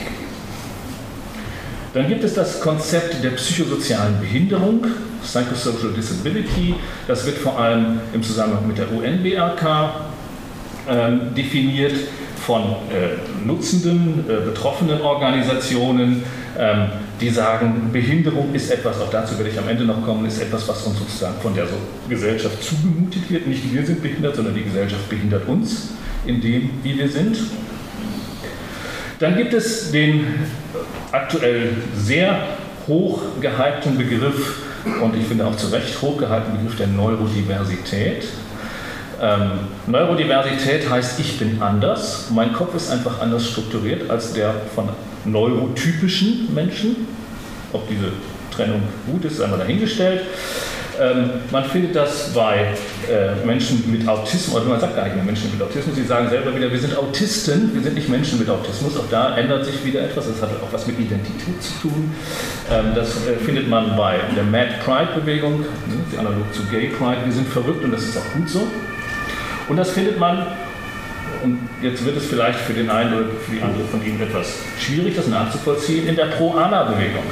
Dann 1.94 2.10
gibt 2.10 2.26
es 2.26 2.34
das 2.34 2.60
Konzept 2.60 3.24
der 3.24 3.30
psychosozialen 3.32 4.20
Behinderung, 4.20 4.86
Psychosocial 5.24 5.94
Disability. 5.94 6.76
Das 7.08 7.26
wird 7.26 7.38
vor 7.38 7.58
allem 7.58 8.02
im 8.14 8.22
Zusammenhang 8.22 8.68
mit 8.68 8.78
der 8.78 8.92
UNBRK 8.92 9.92
ähm, 10.90 11.34
definiert 11.36 11.94
von 12.46 12.62
äh, 12.64 13.46
nutzenden, 13.46 14.26
äh, 14.30 14.46
betroffenen 14.46 15.02
Organisationen, 15.02 16.24
ähm, 16.60 16.90
die 17.22 17.30
sagen, 17.30 17.90
Behinderung 17.94 18.54
ist 18.54 18.72
etwas, 18.72 19.00
auch 19.00 19.10
dazu 19.10 19.38
werde 19.38 19.50
ich 19.50 19.58
am 19.58 19.68
Ende 19.68 19.86
noch 19.86 20.04
kommen, 20.04 20.26
ist 20.26 20.42
etwas, 20.42 20.68
was 20.68 20.84
uns 20.84 21.00
sozusagen 21.00 21.36
von 21.42 21.54
der 21.54 21.68
Gesellschaft 22.10 22.62
zugemutet 22.62 23.30
wird. 23.30 23.48
Nicht 23.48 23.74
wir 23.74 23.86
sind 23.86 24.02
behindert, 24.02 24.36
sondern 24.36 24.54
die 24.54 24.64
Gesellschaft 24.64 25.08
behindert 25.10 25.48
uns 25.48 25.90
in 26.26 26.42
dem, 26.42 26.70
wie 26.84 26.98
wir 26.98 27.08
sind. 27.08 27.38
Dann 29.20 29.38
gibt 29.38 29.54
es 29.54 29.92
den 29.92 30.26
aktuell 31.12 31.70
sehr 31.96 32.38
hoch 32.88 33.22
gehypten 33.40 33.98
Begriff 33.98 34.62
und 35.02 35.16
ich 35.16 35.26
finde 35.26 35.48
auch 35.48 35.56
zu 35.56 35.68
Recht 35.68 36.02
hoch 36.02 36.18
gehaltenen 36.18 36.58
Begriff 36.58 36.78
der 36.78 36.88
Neurodiversität. 36.88 38.26
Ähm, 39.22 39.52
Neurodiversität 39.88 40.90
heißt, 40.90 41.20
ich 41.20 41.40
bin 41.40 41.62
anders. 41.62 42.30
Mein 42.34 42.54
Kopf 42.54 42.76
ist 42.76 42.92
einfach 42.92 43.22
anders 43.22 43.48
strukturiert 43.48 44.10
als 44.10 44.34
der 44.34 44.54
von 44.74 44.90
neurotypischen 45.26 46.54
Menschen. 46.54 47.08
Ob 47.72 47.88
diese 47.88 48.12
Trennung 48.52 48.84
gut 49.06 49.26
ist, 49.26 49.34
ist 49.34 49.42
einmal 49.42 49.60
dahingestellt. 49.60 50.22
Ähm, 51.00 51.30
man 51.52 51.66
findet 51.66 51.94
das 51.96 52.32
bei 52.34 52.74
äh, 53.12 53.46
Menschen 53.46 53.84
mit 53.92 54.08
Autismus, 54.08 54.56
also 54.56 54.70
man 54.70 54.80
sagt 54.80 54.96
gar 54.96 55.04
nicht 55.04 55.16
mehr 55.16 55.26
Menschen 55.26 55.52
mit 55.52 55.62
Autismus, 55.62 55.94
sie 55.94 56.06
sagen 56.06 56.30
selber 56.30 56.56
wieder, 56.56 56.72
wir 56.72 56.80
sind 56.80 56.98
Autisten, 56.98 57.72
wir 57.74 57.82
sind 57.82 57.96
nicht 57.96 58.08
Menschen 58.08 58.40
mit 58.40 58.50
Autismus. 58.50 58.98
Auch 58.98 59.10
da 59.12 59.36
ändert 59.36 59.66
sich 59.66 59.84
wieder 59.84 60.04
etwas, 60.04 60.28
das 60.28 60.42
hat 60.42 60.52
auch 60.62 60.72
was 60.72 60.88
mit 60.88 60.98
Identität 60.98 61.62
zu 61.62 61.90
tun. 61.90 62.16
Ähm, 62.72 62.94
das 62.96 63.10
äh, 63.28 63.36
findet 63.44 63.68
man 63.68 63.98
bei 63.98 64.20
der 64.38 64.44
Mad 64.44 64.76
Pride-Bewegung, 64.86 65.60
ne, 65.62 66.18
analog 66.18 66.54
zu 66.54 66.64
Gay 66.72 66.88
Pride, 66.88 67.26
wir 67.26 67.34
sind 67.34 67.48
verrückt 67.50 67.84
und 67.84 67.92
das 67.92 68.04
ist 68.04 68.18
auch 68.18 68.34
gut 68.34 68.50
so. 68.50 68.66
Und 69.68 69.78
das 69.78 69.92
findet 69.92 70.20
man 70.20 70.46
und 71.44 71.60
jetzt 71.82 72.06
wird 72.06 72.18
es 72.18 72.26
vielleicht 72.26 72.60
für 72.60 72.74
den 72.74 72.90
einen 72.90 73.14
oder 73.14 73.26
für 73.46 73.52
die 73.52 73.62
andere 73.62 73.86
von 73.86 74.04
Ihnen 74.06 74.22
etwas 74.22 74.60
schwierig, 74.80 75.16
das 75.16 75.28
nachzuvollziehen, 75.28 76.08
in 76.08 76.16
der 76.16 76.26
Pro-Ana-Bewegung. 76.26 77.24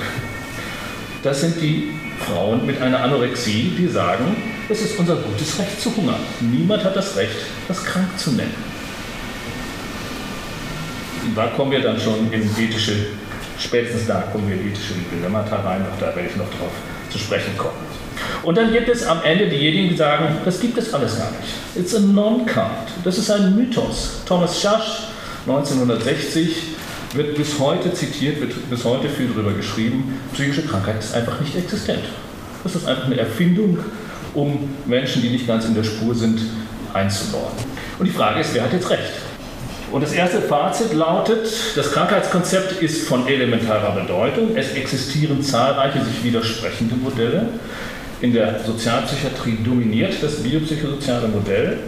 Das 1.22 1.42
sind 1.42 1.62
die 1.62 1.92
Frauen 2.20 2.66
mit 2.66 2.82
einer 2.82 3.02
Anorexie, 3.02 3.74
die 3.78 3.88
sagen, 3.88 4.36
es 4.70 4.82
ist 4.82 5.00
unser 5.00 5.16
gutes 5.16 5.60
Recht 5.60 5.80
zu 5.80 5.96
hungern. 5.96 6.20
Niemand 6.42 6.84
hat 6.84 6.96
das 6.96 7.16
Recht, 7.16 7.36
das 7.68 7.84
krank 7.84 8.18
zu 8.18 8.32
nennen. 8.32 8.56
Da 11.36 11.48
kommen 11.48 11.72
wir 11.72 11.82
dann 11.82 12.00
schon 12.00 12.32
in 12.32 12.44
ethische, 12.58 13.08
spätestens 13.58 14.08
da 14.08 14.22
kommen 14.32 14.48
wir 14.50 14.56
in 14.56 14.72
ethische 14.72 14.94
Dilemmata 15.12 15.56
rein, 15.58 15.86
auch 15.92 16.00
da 16.00 16.08
werde 16.08 16.30
ich 16.30 16.36
noch 16.36 16.50
drauf 16.50 16.72
zu 17.10 17.18
sprechen 17.18 17.58
kommen. 17.58 17.93
Und 18.44 18.58
dann 18.58 18.72
gibt 18.72 18.90
es 18.90 19.06
am 19.06 19.22
Ende 19.24 19.48
diejenigen, 19.48 19.90
die 19.90 19.96
sagen, 19.96 20.38
das 20.44 20.60
gibt 20.60 20.78
es 20.78 20.94
alles 20.94 21.18
gar 21.18 21.32
nicht. 21.32 21.54
It's 21.76 21.96
a 21.96 22.00
non-kind. 22.00 22.90
Das 23.04 23.18
ist 23.18 23.32
ein 23.32 23.56
Mythos. 23.56 24.22
Thomas 24.26 24.60
Schasch, 24.62 25.08
1960, 25.48 26.64
wird 27.14 27.36
bis 27.36 27.60
heute 27.60 27.94
zitiert, 27.94 28.42
wird 28.42 28.70
bis 28.70 28.84
heute 28.84 29.08
viel 29.08 29.28
darüber 29.28 29.54
geschrieben, 29.54 30.20
psychische 30.34 30.64
Krankheit 30.64 31.00
ist 31.00 31.14
einfach 31.14 31.40
nicht 31.40 31.56
existent. 31.56 32.04
Das 32.64 32.76
ist 32.76 32.88
einfach 32.88 33.06
eine 33.06 33.18
Erfindung, 33.18 33.78
um 34.34 34.70
Menschen, 34.86 35.22
die 35.22 35.30
nicht 35.30 35.48
ganz 35.48 35.66
in 35.66 35.76
der 35.76 35.84
Spur 35.84 36.16
sind, 36.16 36.40
einzubauen. 36.94 37.52
Und 38.00 38.06
die 38.06 38.12
Frage 38.12 38.40
ist, 38.42 38.54
wer 38.54 38.64
hat 38.64 38.74
jetzt 38.74 38.90
recht? 38.90 39.14
Und 39.92 40.02
das 40.02 40.12
erste 40.12 40.42
Fazit 40.42 40.94
lautet, 40.94 41.48
das 41.76 41.92
Krankheitskonzept 41.92 42.82
ist 42.82 43.08
von 43.08 43.28
elementarer 43.28 43.92
Bedeutung. 43.92 44.56
Es 44.56 44.72
existieren 44.72 45.44
zahlreiche 45.44 46.04
sich 46.04 46.24
widersprechende 46.24 46.96
Modelle. 46.96 47.48
In 48.24 48.32
der 48.32 48.58
Sozialpsychiatrie 48.66 49.58
dominiert 49.66 50.14
das 50.22 50.42
biopsychosoziale 50.42 51.28
Modell 51.28 51.80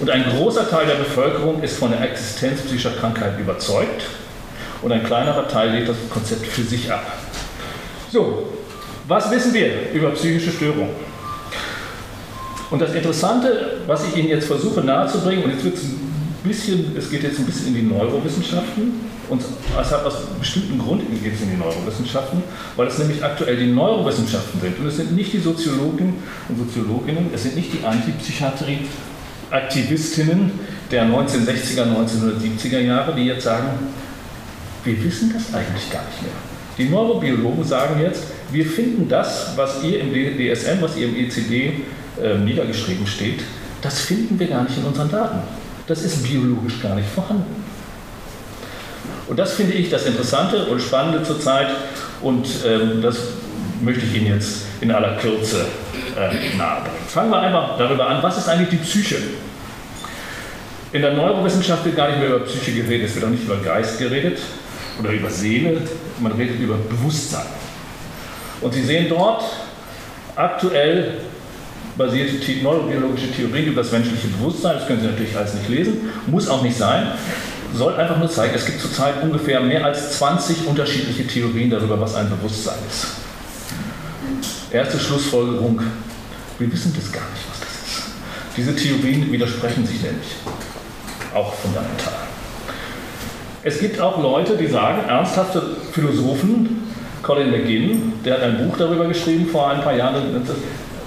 und 0.00 0.08
ein 0.08 0.22
großer 0.22 0.70
Teil 0.70 0.86
der 0.86 0.94
Bevölkerung 0.94 1.60
ist 1.64 1.78
von 1.78 1.90
der 1.90 2.00
Existenz 2.08 2.60
psychischer 2.60 2.92
Krankheit 2.92 3.40
überzeugt 3.40 4.04
und 4.82 4.92
ein 4.92 5.02
kleinerer 5.02 5.48
Teil 5.48 5.72
lehnt 5.72 5.88
das 5.88 5.96
Konzept 6.08 6.46
für 6.46 6.62
sich 6.62 6.92
ab. 6.92 7.04
So, 8.12 8.52
was 9.08 9.32
wissen 9.32 9.52
wir 9.52 9.90
über 9.92 10.10
psychische 10.10 10.52
Störungen? 10.52 10.94
Und 12.70 12.80
das 12.80 12.94
Interessante, 12.94 13.80
was 13.88 14.06
ich 14.06 14.16
Ihnen 14.16 14.28
jetzt 14.28 14.46
versuche 14.46 14.82
nahezubringen, 14.82 15.42
und 15.42 15.50
jetzt 15.50 15.64
wird 15.64 15.74
es 15.74 15.82
ein 15.82 15.98
bisschen, 16.44 16.96
es 16.96 17.10
geht 17.10 17.24
jetzt 17.24 17.40
ein 17.40 17.46
bisschen 17.46 17.66
in 17.66 17.74
die 17.74 17.82
Neurowissenschaften 17.82 18.92
und 19.30 19.42
es 19.80 19.90
hat 19.90 20.04
aus 20.04 20.16
bestimmten 20.38 20.78
Grund 20.78 21.00
es 21.02 21.08
in 21.40 21.50
die 21.50 21.56
Neurowissenschaften, 21.56 22.42
weil 22.76 22.88
es 22.88 22.98
nämlich 22.98 23.24
aktuell 23.24 23.56
die 23.56 23.72
Neurowissenschaften 23.72 24.60
sind 24.60 24.78
und 24.78 24.86
es 24.86 24.96
sind 24.96 25.12
nicht 25.12 25.32
die 25.32 25.38
Soziologen 25.38 26.16
und 26.48 26.58
Soziologinnen, 26.58 27.30
es 27.32 27.44
sind 27.44 27.56
nicht 27.56 27.72
die 27.72 27.82
Antipsychiatrie-Aktivistinnen 27.84 30.50
der 30.90 31.04
1960er, 31.04 31.84
1970er 31.84 32.80
Jahre, 32.80 33.14
die 33.14 33.24
jetzt 33.26 33.44
sagen, 33.44 33.68
wir 34.84 35.04
wissen 35.04 35.32
das 35.32 35.54
eigentlich 35.54 35.88
gar 35.90 36.04
nicht 36.04 36.20
mehr. 36.22 36.32
Die 36.78 36.88
Neurobiologen 36.88 37.64
sagen 37.64 38.00
jetzt, 38.00 38.24
wir 38.50 38.66
finden 38.66 39.08
das, 39.08 39.56
was 39.56 39.84
ihr 39.84 40.00
im 40.00 40.12
DSM, 40.12 40.80
was 40.80 40.96
ihr 40.96 41.08
im 41.08 41.14
ECD 41.16 41.84
äh, 42.20 42.36
niedergeschrieben 42.38 43.06
steht, 43.06 43.44
das 43.82 44.00
finden 44.00 44.36
wir 44.38 44.48
gar 44.48 44.64
nicht 44.64 44.76
in 44.76 44.84
unseren 44.84 45.10
Daten 45.10 45.40
das 45.90 46.02
ist 46.02 46.22
biologisch 46.22 46.80
gar 46.80 46.94
nicht 46.94 47.08
vorhanden. 47.08 47.64
Und 49.30 49.38
das 49.38 49.52
finde 49.52 49.74
ich 49.74 49.88
das 49.88 50.06
Interessante 50.06 50.64
und 50.64 50.82
Spannende 50.82 51.22
zurzeit 51.22 51.68
und 52.20 52.48
ähm, 52.66 53.00
das 53.00 53.16
möchte 53.80 54.04
ich 54.04 54.16
Ihnen 54.16 54.34
jetzt 54.34 54.62
in 54.80 54.90
aller 54.90 55.18
Kürze 55.18 55.66
äh, 56.16 56.56
nahebringen. 56.58 56.98
Fangen 57.06 57.30
wir 57.30 57.38
einfach 57.38 57.78
darüber 57.78 58.08
an, 58.08 58.20
was 58.24 58.38
ist 58.38 58.48
eigentlich 58.48 58.70
die 58.70 58.84
Psyche? 58.84 59.18
In 60.92 61.02
der 61.02 61.12
Neurowissenschaft 61.12 61.84
wird 61.84 61.94
gar 61.94 62.08
nicht 62.08 62.18
mehr 62.18 62.26
über 62.26 62.40
Psyche 62.40 62.72
geredet, 62.72 63.08
es 63.08 63.14
wird 63.14 63.24
auch 63.24 63.30
nicht 63.30 63.44
über 63.44 63.58
Geist 63.58 64.00
geredet 64.00 64.40
oder 64.98 65.12
über 65.12 65.30
Seele, 65.30 65.80
man 66.18 66.32
redet 66.32 66.58
über 66.58 66.74
Bewusstsein. 66.74 67.46
Und 68.60 68.74
Sie 68.74 68.82
sehen 68.82 69.06
dort 69.08 69.44
aktuell 70.34 71.18
basierte 71.96 72.34
neurobiologische 72.64 73.30
Theorien 73.30 73.66
über 73.66 73.82
das 73.82 73.92
menschliche 73.92 74.26
Bewusstsein. 74.26 74.74
Das 74.74 74.88
können 74.88 75.02
Sie 75.02 75.06
natürlich 75.06 75.36
alles 75.36 75.54
nicht 75.54 75.68
lesen, 75.68 76.10
muss 76.26 76.48
auch 76.48 76.64
nicht 76.64 76.76
sein. 76.76 77.12
Soll 77.74 77.94
einfach 77.94 78.18
nur 78.18 78.28
zeigen, 78.28 78.54
es 78.54 78.66
gibt 78.66 78.80
zurzeit 78.80 79.22
ungefähr 79.22 79.60
mehr 79.60 79.84
als 79.84 80.18
20 80.18 80.66
unterschiedliche 80.66 81.26
Theorien 81.26 81.70
darüber, 81.70 82.00
was 82.00 82.14
ein 82.14 82.28
Bewusstsein 82.28 82.78
ist. 82.88 83.06
Erste 84.72 84.98
Schlussfolgerung, 84.98 85.80
wir 86.58 86.72
wissen 86.72 86.92
das 86.94 87.10
gar 87.12 87.22
nicht, 87.30 87.42
was 87.48 87.60
das 87.60 87.68
ist. 87.68 88.02
Diese 88.56 88.74
Theorien 88.74 89.30
widersprechen 89.30 89.86
sich 89.86 90.02
nämlich, 90.02 90.36
auch 91.34 91.54
fundamental. 91.54 92.14
Es 93.62 93.78
gibt 93.78 94.00
auch 94.00 94.20
Leute, 94.22 94.56
die 94.56 94.66
sagen, 94.66 95.08
ernsthafte 95.08 95.62
Philosophen, 95.92 96.82
Colin 97.22 97.50
McGinn, 97.50 98.14
der 98.24 98.34
hat 98.34 98.42
ein 98.42 98.66
Buch 98.66 98.76
darüber 98.76 99.06
geschrieben 99.06 99.46
vor 99.46 99.68
ein 99.70 99.82
paar 99.82 99.94
Jahren, 99.94 100.44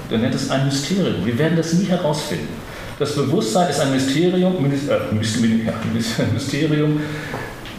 der 0.09 0.17
nennt 0.17 0.35
es 0.35 0.49
ein 0.49 0.65
Mysterium. 0.65 1.25
Wir 1.25 1.37
werden 1.37 1.57
das 1.57 1.73
nie 1.73 1.85
herausfinden. 1.85 2.62
Das 2.99 3.15
Bewusstsein 3.15 3.69
ist 3.69 3.79
ein 3.79 3.91
Mysterium, 3.91 4.65
äh, 4.65 5.13
Mysterium, 6.33 6.99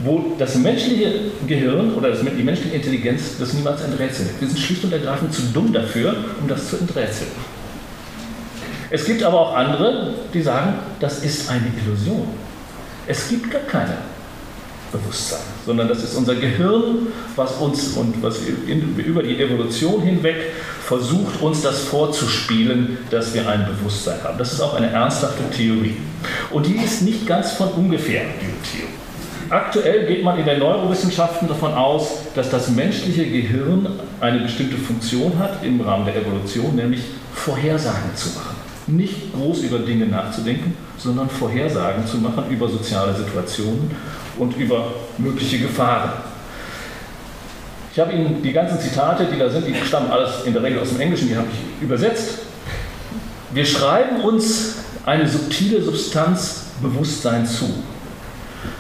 wo 0.03 0.35
das 0.39 0.57
menschliche 0.57 1.13
Gehirn 1.47 1.95
oder 1.95 2.11
die 2.11 2.43
menschliche 2.43 2.75
Intelligenz 2.77 3.39
das 3.39 3.53
niemals 3.53 3.83
enträtselt. 3.83 4.31
Wir 4.41 4.49
sind 4.49 4.59
schlicht 4.59 4.85
und 4.85 4.93
ergreifend 4.93 5.33
zu 5.33 5.43
dumm 5.53 5.73
dafür, 5.73 6.15
um 6.41 6.49
das 6.49 6.69
zu 6.69 6.77
enträtseln. 6.77 7.31
Es 8.91 9.05
gibt 9.05 9.23
aber 9.23 9.41
auch 9.41 9.57
andere, 9.57 10.15
die 10.33 10.43
sagen, 10.43 10.75
das 11.01 11.25
ist 11.25 11.51
eine 11.51 11.67
Illusion. 11.85 12.29
Es 13.07 13.29
gibt 13.29 13.51
gar 13.51 13.63
keine 13.63 13.97
Bewusstsein, 14.93 15.41
sondern 15.67 15.89
das 15.89 16.03
ist 16.05 16.15
unser 16.15 16.35
Gehirn, 16.37 17.09
was 17.35 17.53
uns 17.57 17.89
und 17.97 18.23
was 18.23 18.39
über 18.97 19.23
die 19.23 19.41
Evolution 19.41 20.03
hinweg 20.03 20.37
versucht, 20.87 21.41
uns 21.41 21.63
das 21.63 21.81
vorzuspielen, 21.81 22.99
dass 23.11 23.33
wir 23.33 23.49
ein 23.49 23.67
Bewusstsein 23.67 24.23
haben. 24.23 24.39
Das 24.39 24.53
ist 24.53 24.61
auch 24.61 24.75
eine 24.75 24.91
ernsthafte 24.91 25.43
Theorie. 25.51 25.97
Und 26.51 26.67
die 26.67 26.77
ist 26.77 27.03
nicht 27.03 27.27
ganz 27.27 27.53
von 27.53 27.69
ungefähr, 27.69 28.23
diese 28.41 28.79
Theorie. 28.79 28.95
Aktuell 29.51 30.07
geht 30.07 30.25
man 30.25 30.39
in 30.39 30.47
den 30.47 30.59
Neurowissenschaften 30.59 31.49
davon 31.49 31.73
aus, 31.73 32.09
dass 32.35 32.51
das 32.51 32.71
menschliche 32.71 33.27
Gehirn 33.27 33.87
eine 34.21 34.41
bestimmte 34.41 34.77
Funktion 34.77 35.39
hat 35.39 35.63
im 35.63 35.81
Rahmen 35.81 36.07
der 36.07 36.17
Evolution, 36.17 36.75
nämlich 36.75 37.03
Vorhersagen 37.35 38.15
zu 38.15 38.31
machen. 38.31 38.57
Nicht 38.87 39.35
groß 39.35 39.61
über 39.61 39.79
Dinge 39.79 40.07
nachzudenken, 40.07 40.75
sondern 40.99 41.29
Vorhersagen 41.29 42.07
zu 42.07 42.19
machen 42.19 42.45
über 42.51 42.69
soziale 42.69 43.15
Situationen 43.15 43.91
und 44.39 44.57
über 44.57 44.87
mögliche 45.19 45.59
Gefahren. 45.59 46.13
Ich 47.95 48.01
habe 48.01 48.13
Ihnen 48.13 48.43
die 48.43 48.53
ganzen 48.53 48.81
Zitate, 48.81 49.29
die 49.33 49.39
da 49.39 49.49
sind, 49.49 49.69
die 49.69 49.75
stammen 49.87 50.11
alles 50.11 50.45
in 50.45 50.53
der 50.53 50.65
Regel 50.65 50.81
aus 50.81 50.89
dem 50.89 51.01
Englischen, 51.01 51.29
die 51.29 51.37
habe 51.37 51.47
ich 51.49 51.81
übersetzt. 51.81 52.39
Wir 53.53 53.65
schreiben 53.65 54.21
uns 54.23 54.79
eine 55.07 55.29
subtile 55.29 55.81
Substanz 55.81 56.63
Bewusstsein 56.83 57.47
zu. 57.47 57.85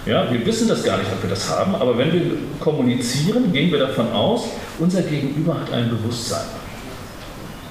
Ja, 0.04 0.28
wir 0.32 0.44
wissen 0.44 0.66
das 0.66 0.82
gar 0.82 0.98
nicht, 0.98 1.12
ob 1.12 1.22
wir 1.22 1.30
das 1.30 1.48
haben, 1.48 1.76
aber 1.76 1.96
wenn 1.96 2.12
wir 2.12 2.22
kommunizieren, 2.58 3.52
gehen 3.52 3.70
wir 3.70 3.78
davon 3.78 4.10
aus, 4.10 4.46
unser 4.80 5.02
Gegenüber 5.02 5.60
hat 5.60 5.72
ein 5.72 5.90
Bewusstsein. 5.90 6.46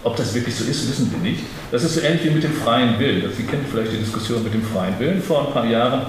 Ob 0.06 0.16
das 0.16 0.34
wirklich 0.34 0.56
so 0.56 0.64
ist, 0.64 0.88
wissen 0.88 1.12
wir 1.12 1.30
nicht. 1.30 1.44
Das 1.74 1.84
ist 1.84 1.96
so 1.96 2.00
ähnlich 2.00 2.24
wie 2.24 2.30
mit 2.30 2.44
dem 2.44 2.54
freien 2.54 2.98
Willen. 3.00 3.30
Sie 3.36 3.44
kennen 3.44 3.66
vielleicht 3.70 3.92
die 3.92 3.98
Diskussion 3.98 4.42
mit 4.46 4.54
dem 4.54 4.64
freien 4.64 4.98
Willen 4.98 5.22
vor 5.22 5.46
ein 5.46 5.54
paar 5.54 5.66
Jahren. 5.66 6.04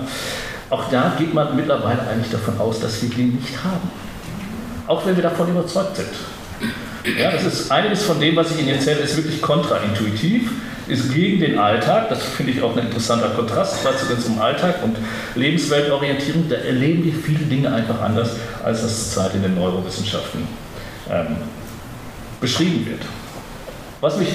Auch 0.70 0.88
da 0.92 1.16
geht 1.18 1.34
man 1.34 1.56
mittlerweile 1.56 2.06
eigentlich 2.06 2.30
davon 2.30 2.56
aus, 2.60 2.78
dass 2.78 3.02
wir 3.02 3.10
den 3.10 3.34
nicht 3.34 3.64
haben. 3.64 4.03
Auch 4.86 5.06
wenn 5.06 5.16
wir 5.16 5.22
davon 5.22 5.48
überzeugt 5.48 5.96
sind. 5.96 6.08
Ja, 7.18 7.30
das 7.30 7.44
ist 7.44 7.70
einiges 7.70 8.02
von 8.02 8.18
dem, 8.18 8.36
was 8.36 8.50
ich 8.52 8.60
Ihnen 8.60 8.70
erzähle, 8.70 9.00
ist 9.00 9.16
wirklich 9.16 9.42
kontraintuitiv, 9.42 10.50
ist 10.88 11.12
gegen 11.12 11.40
den 11.40 11.58
Alltag. 11.58 12.08
Das 12.08 12.22
finde 12.22 12.52
ich 12.52 12.62
auch 12.62 12.76
ein 12.76 12.86
interessanter 12.86 13.30
Kontrast, 13.30 13.84
weil 13.84 13.92
es 13.94 14.24
um 14.24 14.40
Alltag 14.40 14.76
und 14.82 14.96
Lebensweltorientierung, 15.34 16.48
da 16.48 16.56
erleben 16.56 17.04
wir 17.04 17.12
viele 17.12 17.44
Dinge 17.44 17.72
einfach 17.72 18.00
anders, 18.00 18.36
als 18.62 18.82
das 18.82 19.12
zurzeit 19.12 19.34
in 19.34 19.42
den 19.42 19.54
Neurowissenschaften 19.54 20.46
ähm, 21.10 21.36
beschrieben 22.40 22.86
wird. 22.86 23.02
Was 24.00 24.18
mich 24.18 24.28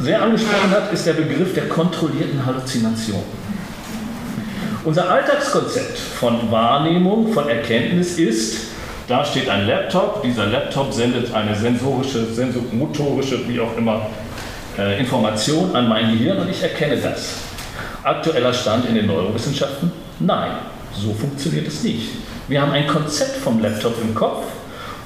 sehr 0.00 0.22
angesprochen 0.22 0.70
hat, 0.70 0.92
ist 0.92 1.06
der 1.06 1.14
Begriff 1.14 1.54
der 1.54 1.68
kontrollierten 1.68 2.44
Halluzination. 2.44 3.22
Unser 4.84 5.10
Alltagskonzept 5.10 5.98
von 5.98 6.50
Wahrnehmung, 6.50 7.32
von 7.32 7.48
Erkenntnis 7.48 8.18
ist, 8.18 8.58
da 9.08 9.24
steht 9.24 9.48
ein 9.48 9.66
Laptop, 9.66 10.22
dieser 10.22 10.46
Laptop 10.46 10.92
sendet 10.92 11.32
eine 11.34 11.54
sensorische, 11.54 12.26
sensomotorische, 12.26 13.48
wie 13.48 13.58
auch 13.58 13.76
immer, 13.76 14.06
äh, 14.78 15.00
Information 15.00 15.74
an 15.74 15.88
mein 15.88 16.12
Gehirn 16.12 16.38
und 16.38 16.50
ich 16.50 16.62
erkenne 16.62 16.96
das. 16.96 17.34
Aktueller 18.02 18.52
Stand 18.52 18.86
in 18.86 18.94
den 18.94 19.06
Neurowissenschaften? 19.06 19.90
Nein, 20.20 20.52
so 20.94 21.12
funktioniert 21.14 21.66
es 21.66 21.82
nicht. 21.82 22.10
Wir 22.48 22.62
haben 22.62 22.72
ein 22.72 22.86
Konzept 22.86 23.36
vom 23.38 23.60
Laptop 23.60 23.94
im 24.00 24.14
Kopf 24.14 24.44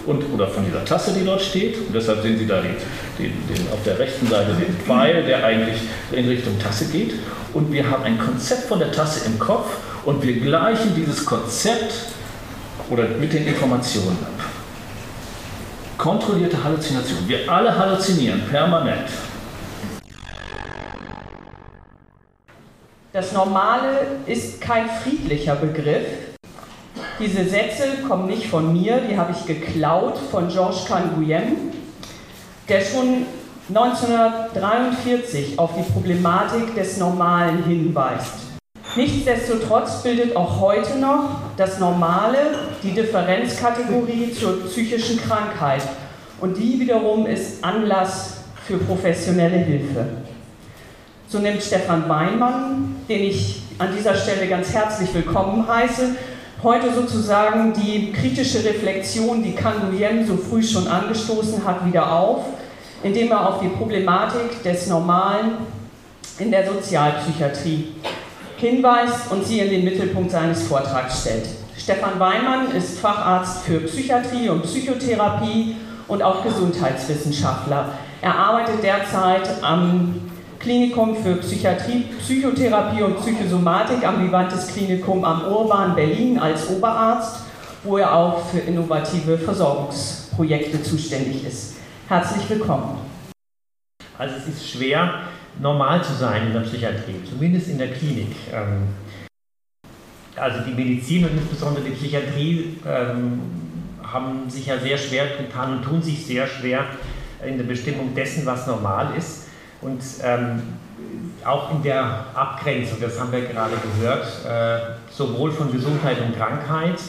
und, 0.06 0.22
oder 0.34 0.48
von 0.48 0.64
dieser 0.64 0.84
Tasse, 0.84 1.12
die 1.18 1.24
dort 1.24 1.40
steht. 1.40 1.76
Und 1.78 1.94
deshalb 1.94 2.22
sehen 2.22 2.36
Sie 2.36 2.46
da 2.46 2.60
die, 2.60 3.22
den, 3.22 3.32
den, 3.48 3.72
auf 3.72 3.82
der 3.84 3.98
rechten 3.98 4.26
Seite 4.26 4.52
den 4.52 4.76
Pfeil, 4.84 5.22
der 5.22 5.44
eigentlich 5.44 5.80
in 6.10 6.28
Richtung 6.28 6.58
Tasse 6.58 6.86
geht 6.86 7.14
und 7.54 7.70
wir 7.72 7.90
haben 7.90 8.02
ein 8.04 8.18
Konzept 8.18 8.64
von 8.68 8.78
der 8.78 8.92
Tasse 8.92 9.26
im 9.26 9.38
Kopf 9.38 9.68
und 10.04 10.22
wir 10.22 10.40
gleichen 10.40 10.94
dieses 10.96 11.24
Konzept 11.24 11.92
oder 12.92 13.08
mit 13.08 13.32
den 13.32 13.46
Informationen 13.46 14.18
ab. 14.22 14.44
Kontrollierte 15.96 16.62
Halluzination. 16.62 17.26
Wir 17.26 17.50
alle 17.50 17.76
halluzinieren 17.76 18.42
permanent. 18.50 19.08
Das 23.14 23.32
Normale 23.32 24.06
ist 24.26 24.60
kein 24.60 24.88
friedlicher 24.90 25.56
Begriff. 25.56 26.06
Diese 27.18 27.44
Sätze 27.44 27.84
kommen 28.06 28.26
nicht 28.26 28.46
von 28.46 28.72
mir, 28.72 29.00
die 29.08 29.16
habe 29.16 29.32
ich 29.32 29.46
geklaut 29.46 30.18
von 30.30 30.48
Georges 30.48 30.84
Canguilhem, 30.86 31.56
der 32.68 32.80
schon 32.80 33.26
1943 33.68 35.58
auf 35.58 35.70
die 35.76 35.92
Problematik 35.92 36.74
des 36.74 36.98
Normalen 36.98 37.64
hinweist. 37.64 38.51
Nichtsdestotrotz 38.94 40.02
bildet 40.02 40.36
auch 40.36 40.60
heute 40.60 40.98
noch 40.98 41.40
das 41.56 41.78
Normale 41.78 42.36
die 42.82 42.90
Differenzkategorie 42.90 44.32
zur 44.32 44.66
psychischen 44.66 45.18
Krankheit 45.18 45.80
und 46.42 46.58
die 46.58 46.78
wiederum 46.78 47.26
ist 47.26 47.64
Anlass 47.64 48.40
für 48.66 48.76
professionelle 48.76 49.56
Hilfe. 49.56 50.04
So 51.26 51.38
nimmt 51.38 51.62
Stefan 51.62 52.06
Weinmann, 52.06 52.96
den 53.08 53.22
ich 53.24 53.62
an 53.78 53.96
dieser 53.96 54.14
Stelle 54.14 54.46
ganz 54.46 54.74
herzlich 54.74 55.14
willkommen 55.14 55.66
heiße. 55.66 56.14
Heute 56.62 56.92
sozusagen 56.92 57.72
die 57.72 58.12
kritische 58.12 58.62
Reflexion, 58.62 59.42
die 59.42 59.54
Kanguyen 59.54 60.26
so 60.26 60.36
früh 60.36 60.62
schon 60.62 60.86
angestoßen 60.86 61.64
hat, 61.64 61.86
wieder 61.86 62.12
auf, 62.12 62.44
indem 63.02 63.30
er 63.30 63.48
auf 63.48 63.60
die 63.62 63.68
Problematik 63.68 64.62
des 64.62 64.86
Normalen 64.88 65.52
in 66.38 66.50
der 66.50 66.70
Sozialpsychiatrie 66.70 67.94
hinweist 68.62 69.30
und 69.30 69.44
sie 69.44 69.58
in 69.58 69.70
den 69.70 69.84
Mittelpunkt 69.84 70.30
seines 70.30 70.62
Vortrags 70.62 71.22
stellt. 71.22 71.46
Stefan 71.76 72.18
Weimann 72.20 72.70
ist 72.70 73.00
Facharzt 73.00 73.64
für 73.64 73.80
Psychiatrie 73.80 74.48
und 74.48 74.62
Psychotherapie 74.62 75.74
und 76.06 76.22
auch 76.22 76.44
Gesundheitswissenschaftler. 76.44 77.92
Er 78.20 78.34
arbeitet 78.38 78.84
derzeit 78.84 79.62
am 79.62 80.14
Klinikum 80.60 81.16
für 81.16 81.34
Psychiatrie, 81.36 82.06
Psychotherapie 82.20 83.02
und 83.02 83.18
Psychosomatik 83.20 84.06
am 84.06 84.24
Vivantes 84.24 84.68
Klinikum 84.68 85.24
am 85.24 85.44
Urban 85.44 85.96
Berlin 85.96 86.38
als 86.38 86.68
Oberarzt, 86.70 87.40
wo 87.82 87.96
er 87.96 88.14
auch 88.14 88.46
für 88.46 88.60
innovative 88.60 89.38
Versorgungsprojekte 89.38 90.80
zuständig 90.84 91.44
ist. 91.44 91.74
Herzlich 92.08 92.48
willkommen. 92.48 92.98
Also 94.16 94.36
es 94.36 94.46
ist 94.46 94.70
schwer, 94.70 95.22
normal 95.60 96.02
zu 96.02 96.12
sein 96.14 96.48
in 96.48 96.52
der 96.52 96.60
Psychiatrie, 96.60 97.22
zumindest 97.28 97.68
in 97.68 97.78
der 97.78 97.92
Klinik. 97.92 98.34
Ähm, 98.52 98.88
also 100.36 100.60
die 100.66 100.72
Medizin 100.72 101.24
und 101.24 101.32
insbesondere 101.32 101.84
die 101.84 101.90
Psychiatrie 101.90 102.78
ähm, 102.86 103.40
haben 104.02 104.48
sich 104.48 104.66
ja 104.66 104.78
sehr 104.78 104.98
schwer 104.98 105.26
getan 105.36 105.78
und 105.78 105.84
tun 105.84 106.02
sich 106.02 106.26
sehr 106.26 106.46
schwer 106.46 106.84
in 107.46 107.58
der 107.58 107.64
Bestimmung 107.64 108.14
dessen, 108.14 108.46
was 108.46 108.66
normal 108.66 109.14
ist. 109.16 109.48
Und 109.80 110.00
ähm, 110.22 110.62
auch 111.44 111.70
in 111.70 111.82
der 111.82 112.24
Abgrenzung, 112.34 112.98
das 113.00 113.18
haben 113.18 113.32
wir 113.32 113.42
gerade 113.42 113.74
gehört, 113.76 114.26
äh, 114.46 115.12
sowohl 115.12 115.50
von 115.50 115.72
Gesundheit 115.72 116.18
und 116.20 116.36
Krankheit 116.36 117.00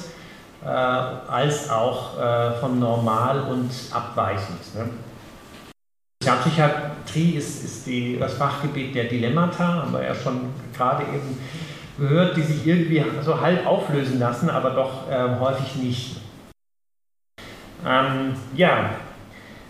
äh, 0.64 0.68
als 0.68 1.70
auch 1.70 2.20
äh, 2.20 2.54
von 2.60 2.80
normal 2.80 3.42
und 3.42 3.70
abweichend. 3.92 4.60
Ja, 6.26 6.36
Psychiatrie 6.36 7.36
ist, 7.36 7.66
ist 7.66 7.86
die, 7.86 8.18
das 8.18 8.36
Fachgebiet 8.36 8.96
der 8.96 9.06
Dilemmata, 9.06 9.84
haben 9.84 9.92
wir 9.92 10.04
ja 10.04 10.16
schon 10.16 10.42
gerade 10.76 11.04
eben 11.04 11.38
gehört, 11.98 12.38
die 12.38 12.42
sich 12.42 12.66
irgendwie 12.66 13.04
so 13.22 13.42
halb 13.42 13.66
auflösen 13.66 14.20
lassen, 14.20 14.50
aber 14.50 14.72
doch 14.72 15.04
ähm, 15.12 15.40
häufig 15.40 15.76
nicht. 15.76 16.22
Ähm, 17.86 18.36
ja, 18.56 18.92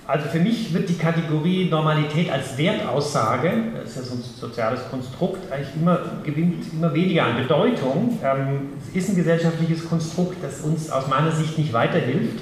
also 0.05 0.29
für 0.29 0.39
mich 0.39 0.71
wird 0.73 0.89
die 0.89 0.97
Kategorie 0.97 1.69
Normalität 1.69 2.29
als 2.29 2.55
Wertaussage, 2.55 3.51
das 3.75 3.89
ist 3.89 3.95
ja 3.95 4.01
so 4.03 4.15
ein 4.15 4.21
soziales 4.21 4.87
Konstrukt, 4.91 5.51
eigentlich 5.51 5.75
immer, 5.75 5.99
gewinnt 6.23 6.71
immer 6.71 6.93
weniger 6.93 7.23
an 7.23 7.37
Bedeutung. 7.37 8.19
Ähm, 8.23 8.73
es 8.79 8.95
ist 8.95 9.09
ein 9.09 9.15
gesellschaftliches 9.15 9.89
Konstrukt, 9.89 10.37
das 10.43 10.61
uns 10.61 10.91
aus 10.91 11.07
meiner 11.07 11.31
Sicht 11.31 11.57
nicht 11.57 11.73
weiterhilft, 11.73 12.41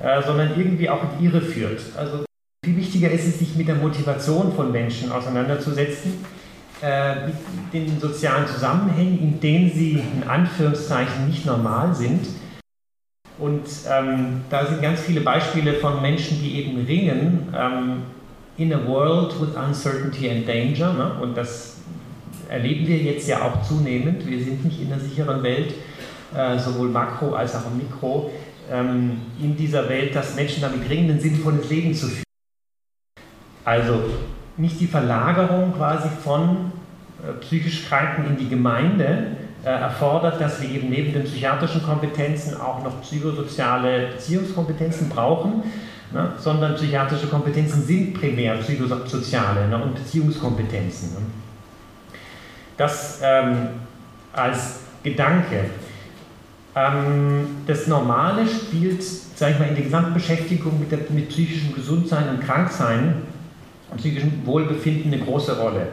äh, 0.00 0.22
sondern 0.22 0.58
irgendwie 0.58 0.90
auch 0.90 1.02
in 1.02 1.08
die 1.18 1.24
Irre 1.26 1.40
führt. 1.40 1.80
Also 1.96 2.27
viel 2.68 2.76
wichtiger 2.76 3.10
ist 3.10 3.26
es, 3.26 3.38
sich 3.38 3.56
mit 3.56 3.68
der 3.68 3.76
Motivation 3.76 4.52
von 4.52 4.70
Menschen 4.70 5.10
auseinanderzusetzen, 5.10 6.24
äh, 6.82 7.26
mit 7.26 7.34
den 7.72 7.98
sozialen 7.98 8.46
Zusammenhängen, 8.46 9.18
in 9.18 9.40
denen 9.40 9.72
sie 9.72 9.92
in 9.92 10.28
Anführungszeichen 10.28 11.26
nicht 11.26 11.46
normal 11.46 11.94
sind 11.94 12.26
und 13.38 13.62
ähm, 13.88 14.42
da 14.50 14.66
sind 14.66 14.82
ganz 14.82 15.00
viele 15.00 15.20
Beispiele 15.20 15.74
von 15.74 16.02
Menschen, 16.02 16.40
die 16.42 16.56
eben 16.56 16.84
ringen 16.84 17.54
ähm, 17.56 18.02
in 18.56 18.72
a 18.72 18.86
world 18.86 19.40
with 19.40 19.54
uncertainty 19.56 20.28
and 20.28 20.46
danger. 20.46 20.92
Ne? 20.92 21.12
Und 21.22 21.36
das 21.36 21.76
erleben 22.48 22.86
wir 22.88 22.96
jetzt 22.96 23.28
ja 23.28 23.42
auch 23.42 23.62
zunehmend. 23.62 24.26
Wir 24.26 24.42
sind 24.42 24.64
nicht 24.64 24.80
in 24.80 24.92
einer 24.92 25.00
sicheren 25.00 25.42
Welt, 25.44 25.74
äh, 26.36 26.58
sowohl 26.58 26.88
makro 26.88 27.34
als 27.34 27.54
auch 27.54 27.70
mikro, 27.76 28.32
ähm, 28.72 29.20
in 29.40 29.56
dieser 29.56 29.88
Welt, 29.88 30.16
dass 30.16 30.34
Menschen 30.34 30.60
damit 30.60 30.90
ringen, 30.90 31.08
ein 31.10 31.20
sinnvolles 31.20 31.70
Leben 31.70 31.94
zu 31.94 32.08
führen. 32.08 32.27
Also 33.68 34.00
nicht 34.56 34.80
die 34.80 34.86
Verlagerung 34.86 35.74
quasi 35.76 36.08
von 36.24 36.72
äh, 37.22 37.34
psychisch 37.40 37.86
Kranken 37.86 38.24
in 38.24 38.38
die 38.38 38.48
Gemeinde, 38.48 39.26
äh, 39.62 39.68
erfordert, 39.68 40.40
dass 40.40 40.62
wir 40.62 40.70
eben 40.70 40.88
neben 40.88 41.12
den 41.12 41.24
psychiatrischen 41.24 41.82
Kompetenzen 41.82 42.58
auch 42.58 42.82
noch 42.82 43.02
psychosoziale 43.02 44.06
Beziehungskompetenzen 44.14 45.10
brauchen, 45.10 45.64
ne, 46.14 46.32
sondern 46.38 46.76
psychiatrische 46.76 47.26
Kompetenzen 47.26 47.82
sind 47.82 48.14
primär 48.14 48.54
psychosoziale 48.54 49.68
ne, 49.68 49.76
und 49.76 49.96
Beziehungskompetenzen. 49.96 51.12
Ne. 51.12 51.20
Das 52.78 53.20
ähm, 53.22 53.68
als 54.32 54.80
Gedanke. 55.02 55.66
Ähm, 56.74 57.46
das 57.66 57.86
Normale 57.86 58.46
spielt, 58.46 59.02
sage 59.02 59.52
ich 59.52 59.58
mal, 59.58 59.68
in 59.68 59.74
der 59.74 59.84
Gesamtbeschäftigung 59.84 60.80
mit, 60.80 60.90
der, 60.90 61.00
mit 61.10 61.28
psychischem 61.28 61.74
Gesundsein 61.74 62.30
und 62.30 62.40
Kranksein 62.40 63.24
und 63.90 63.98
psychischem 63.98 64.44
Wohlbefinden 64.44 65.12
eine 65.12 65.22
große 65.22 65.58
Rolle. 65.58 65.88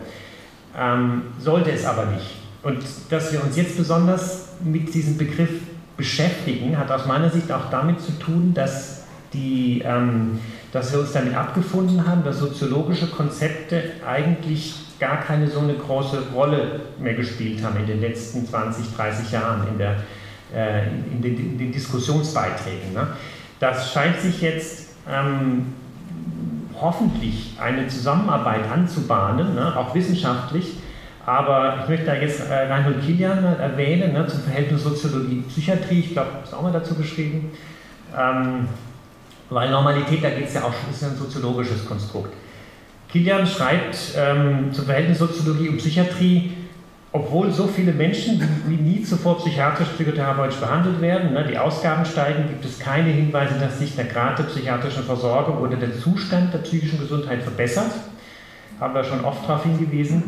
Ähm, 0.77 1.23
sollte 1.39 1.71
es 1.71 1.85
aber 1.85 2.05
nicht. 2.07 2.35
Und 2.63 2.79
dass 3.09 3.31
wir 3.31 3.43
uns 3.43 3.55
jetzt 3.55 3.77
besonders 3.77 4.49
mit 4.63 4.93
diesem 4.93 5.17
Begriff 5.17 5.51
beschäftigen, 5.97 6.77
hat 6.77 6.91
aus 6.91 7.05
meiner 7.05 7.29
Sicht 7.29 7.51
auch 7.51 7.69
damit 7.69 8.01
zu 8.01 8.11
tun, 8.13 8.53
dass, 8.53 9.03
die, 9.33 9.81
ähm, 9.85 10.39
dass 10.71 10.91
wir 10.91 10.99
uns 10.99 11.13
damit 11.13 11.35
abgefunden 11.35 12.05
haben, 12.07 12.23
dass 12.23 12.39
soziologische 12.39 13.07
Konzepte 13.07 13.91
eigentlich 14.05 14.85
gar 14.99 15.21
keine 15.21 15.49
so 15.49 15.59
eine 15.59 15.75
große 15.75 16.23
Rolle 16.33 16.81
mehr 16.99 17.13
gespielt 17.13 17.63
haben 17.63 17.77
in 17.77 17.87
den 17.87 18.01
letzten 18.01 18.45
20, 18.45 18.95
30 18.95 19.31
Jahren 19.31 19.67
in, 19.67 19.77
der, 19.77 19.97
äh, 20.53 20.87
in, 20.87 21.21
den, 21.21 21.37
in, 21.37 21.57
den, 21.57 21.71
Diskussionsbeiträgen. 21.71 22.93
Ne? 22.93 23.07
Das 23.59 23.91
scheint 23.91 24.19
sich 24.21 24.41
jetzt 24.41 24.89
ähm, 25.09 25.73
hoffentlich 26.81 27.57
eine 27.59 27.87
Zusammenarbeit 27.87 28.69
anzubahnen, 28.71 29.55
ne? 29.55 29.75
auch 29.77 29.93
wissenschaftlich, 29.95 30.77
aber 31.25 31.79
ich 31.81 31.89
möchte 31.89 32.05
da 32.05 32.15
jetzt 32.15 32.49
äh, 32.49 32.67
Reinhold 32.67 33.01
Kilian 33.03 33.43
erwähnen, 33.43 34.13
ne, 34.13 34.27
zum 34.27 34.41
Verhältnis 34.41 34.83
Soziologie-Psychiatrie, 34.83 35.99
ich 35.99 36.11
glaube, 36.13 36.29
das 36.41 36.49
ist 36.49 36.55
auch 36.55 36.61
mal 36.61 36.71
dazu 36.71 36.93
geschrieben. 36.93 37.51
Ähm, 38.15 38.67
weil 39.49 39.69
Normalität, 39.69 40.23
da 40.23 40.29
geht 40.29 40.47
es 40.47 40.53
ja 40.53 40.61
auch 40.61 40.73
schon, 40.73 40.91
ist 40.91 41.01
ja 41.01 41.09
ein 41.09 41.15
soziologisches 41.15 41.85
Konstrukt. 41.85 42.33
Kilian 43.09 43.45
schreibt 43.47 43.97
ähm, 44.17 44.71
zum 44.71 44.85
Verhältnis 44.85 45.19
Soziologie 45.19 45.69
und 45.69 45.77
Psychiatrie, 45.77 46.54
obwohl 47.15 47.49
so 47.49 47.65
viele 47.65 47.93
Menschen 47.93 48.41
wie 48.67 48.75
nie 48.75 49.01
zuvor 49.01 49.37
psychiatrisch-psychotherapeutisch 49.37 50.57
behandelt 50.57 50.99
werden, 50.99 51.31
ne, 51.31 51.45
die 51.49 51.57
Ausgaben 51.57 52.03
steigen, 52.03 52.49
gibt 52.49 52.65
es 52.65 52.77
keine 52.77 53.07
Hinweise, 53.07 53.53
dass 53.57 53.79
sich 53.79 53.95
der 53.95 54.03
Grad 54.03 54.37
der 54.37 54.43
psychiatrischen 54.43 55.03
Versorgung 55.03 55.59
oder 55.59 55.77
der 55.77 55.97
Zustand 55.97 56.53
der 56.53 56.57
psychischen 56.59 56.99
Gesundheit 56.99 57.41
verbessert. 57.41 57.91
Haben 58.81 58.93
wir 58.93 59.05
schon 59.05 59.23
oft 59.23 59.47
darauf 59.47 59.63
hingewiesen. 59.63 60.23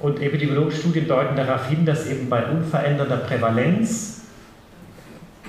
Und 0.00 0.20
epidemiologische 0.20 0.80
Studien 0.80 1.08
deuten 1.08 1.34
darauf 1.34 1.66
hin, 1.66 1.86
dass 1.86 2.06
eben 2.06 2.28
bei 2.28 2.44
unveränderter 2.44 3.16
Prävalenz, 3.16 4.26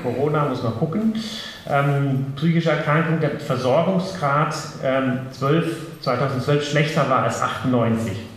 Corona 0.02 0.46
muss 0.46 0.63
man 0.63 0.76
gucken, 0.76 1.13
ähm, 1.68 2.28
psychische 2.38 2.72
Erkrankung 2.72 3.20
der 3.20 3.32
Versorgungsgrad 3.32 4.56
ähm, 4.82 5.20
12, 5.32 6.02
2012 6.02 6.70
schlechter 6.70 7.10
war 7.10 7.24
als 7.24 7.42
98. 7.42 8.29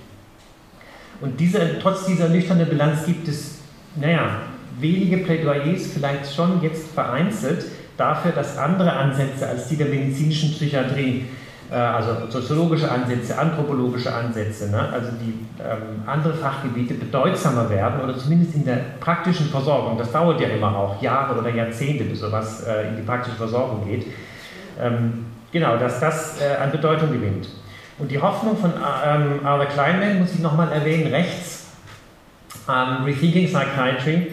Und 1.22 1.38
diese, 1.38 1.78
trotz 1.80 2.04
dieser 2.04 2.28
nüchternen 2.28 2.68
Bilanz 2.68 3.06
gibt 3.06 3.28
es, 3.28 3.58
naja, 3.96 4.38
wenige 4.78 5.18
Plädoyers, 5.18 5.86
vielleicht 5.94 6.34
schon 6.34 6.60
jetzt 6.62 6.92
vereinzelt, 6.92 7.64
dafür, 7.96 8.32
dass 8.32 8.58
andere 8.58 8.92
Ansätze 8.92 9.48
als 9.48 9.68
die 9.68 9.76
der 9.76 9.86
medizinischen 9.86 10.50
Psychiatrie 10.50 11.26
äh, 11.70 11.74
also 11.74 12.28
soziologische 12.28 12.90
Ansätze, 12.90 13.38
anthropologische 13.38 14.12
Ansätze, 14.12 14.70
ne? 14.70 14.88
also 14.92 15.10
die 15.12 15.46
ähm, 15.62 16.02
andere 16.06 16.34
Fachgebiete 16.34 16.94
bedeutsamer 16.94 17.70
werden 17.70 18.00
oder 18.02 18.16
zumindest 18.18 18.56
in 18.56 18.64
der 18.64 18.78
praktischen 19.00 19.46
Versorgung. 19.46 19.96
Das 19.96 20.10
dauert 20.10 20.40
ja 20.40 20.48
immer 20.48 20.76
auch 20.76 21.00
Jahre 21.00 21.38
oder 21.38 21.50
Jahrzehnte, 21.50 22.04
bis 22.04 22.20
sowas 22.20 22.64
äh, 22.64 22.88
in 22.88 22.96
die 22.96 23.02
praktische 23.02 23.36
Versorgung 23.36 23.88
geht. 23.88 24.06
Ähm, 24.80 25.26
genau, 25.52 25.76
dass 25.76 26.00
das 26.00 26.40
äh, 26.40 26.62
an 26.62 26.72
Bedeutung 26.72 27.12
gewinnt. 27.12 27.48
Und 27.98 28.10
die 28.10 28.20
Hoffnung 28.20 28.56
von 28.56 28.72
ähm, 28.72 29.44
Arthur 29.44 29.66
Kleinman 29.66 30.18
muss 30.20 30.32
ich 30.32 30.40
nochmal 30.40 30.72
erwähnen, 30.72 31.12
rechts, 31.12 31.66
ähm, 32.68 33.04
Rethinking 33.04 33.46
Psychiatry, 33.46 34.32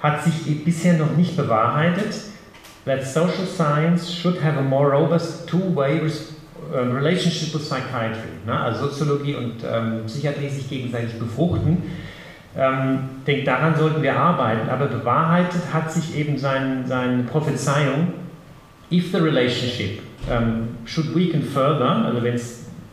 hat 0.00 0.24
sich 0.24 0.64
bisher 0.64 0.94
noch 0.94 1.16
nicht 1.16 1.36
bewahrheitet. 1.36 2.14
That 2.84 3.04
social 3.04 3.46
science 3.46 4.12
should 4.12 4.42
have 4.42 4.56
a 4.58 4.62
more 4.62 4.90
robust 4.90 5.48
two-way 5.48 6.00
ähm, 6.74 6.92
Relationship 6.92 7.52
with 7.52 7.68
Psychiatry, 7.68 8.30
ne? 8.46 8.58
also 8.58 8.88
Soziologie 8.88 9.34
und 9.34 9.54
ähm, 9.68 10.02
Psychiatrie 10.06 10.48
sich 10.48 10.68
gegenseitig 10.68 11.18
befruchten. 11.18 11.82
Ähm, 12.56 13.00
denke, 13.26 13.44
daran 13.44 13.76
sollten 13.76 14.02
wir 14.02 14.16
arbeiten, 14.16 14.68
aber 14.70 14.86
bewahrheitet 14.86 15.62
hat 15.72 15.92
sich 15.92 16.16
eben 16.16 16.38
sein, 16.38 16.84
seine 16.86 17.24
Prophezeiung, 17.24 18.14
if 18.90 19.12
the 19.12 19.18
relationship 19.18 20.00
um, 20.30 20.68
should 20.84 21.14
weaken 21.14 21.42
further, 21.42 22.06
also 22.06 22.22
wenn 22.22 22.34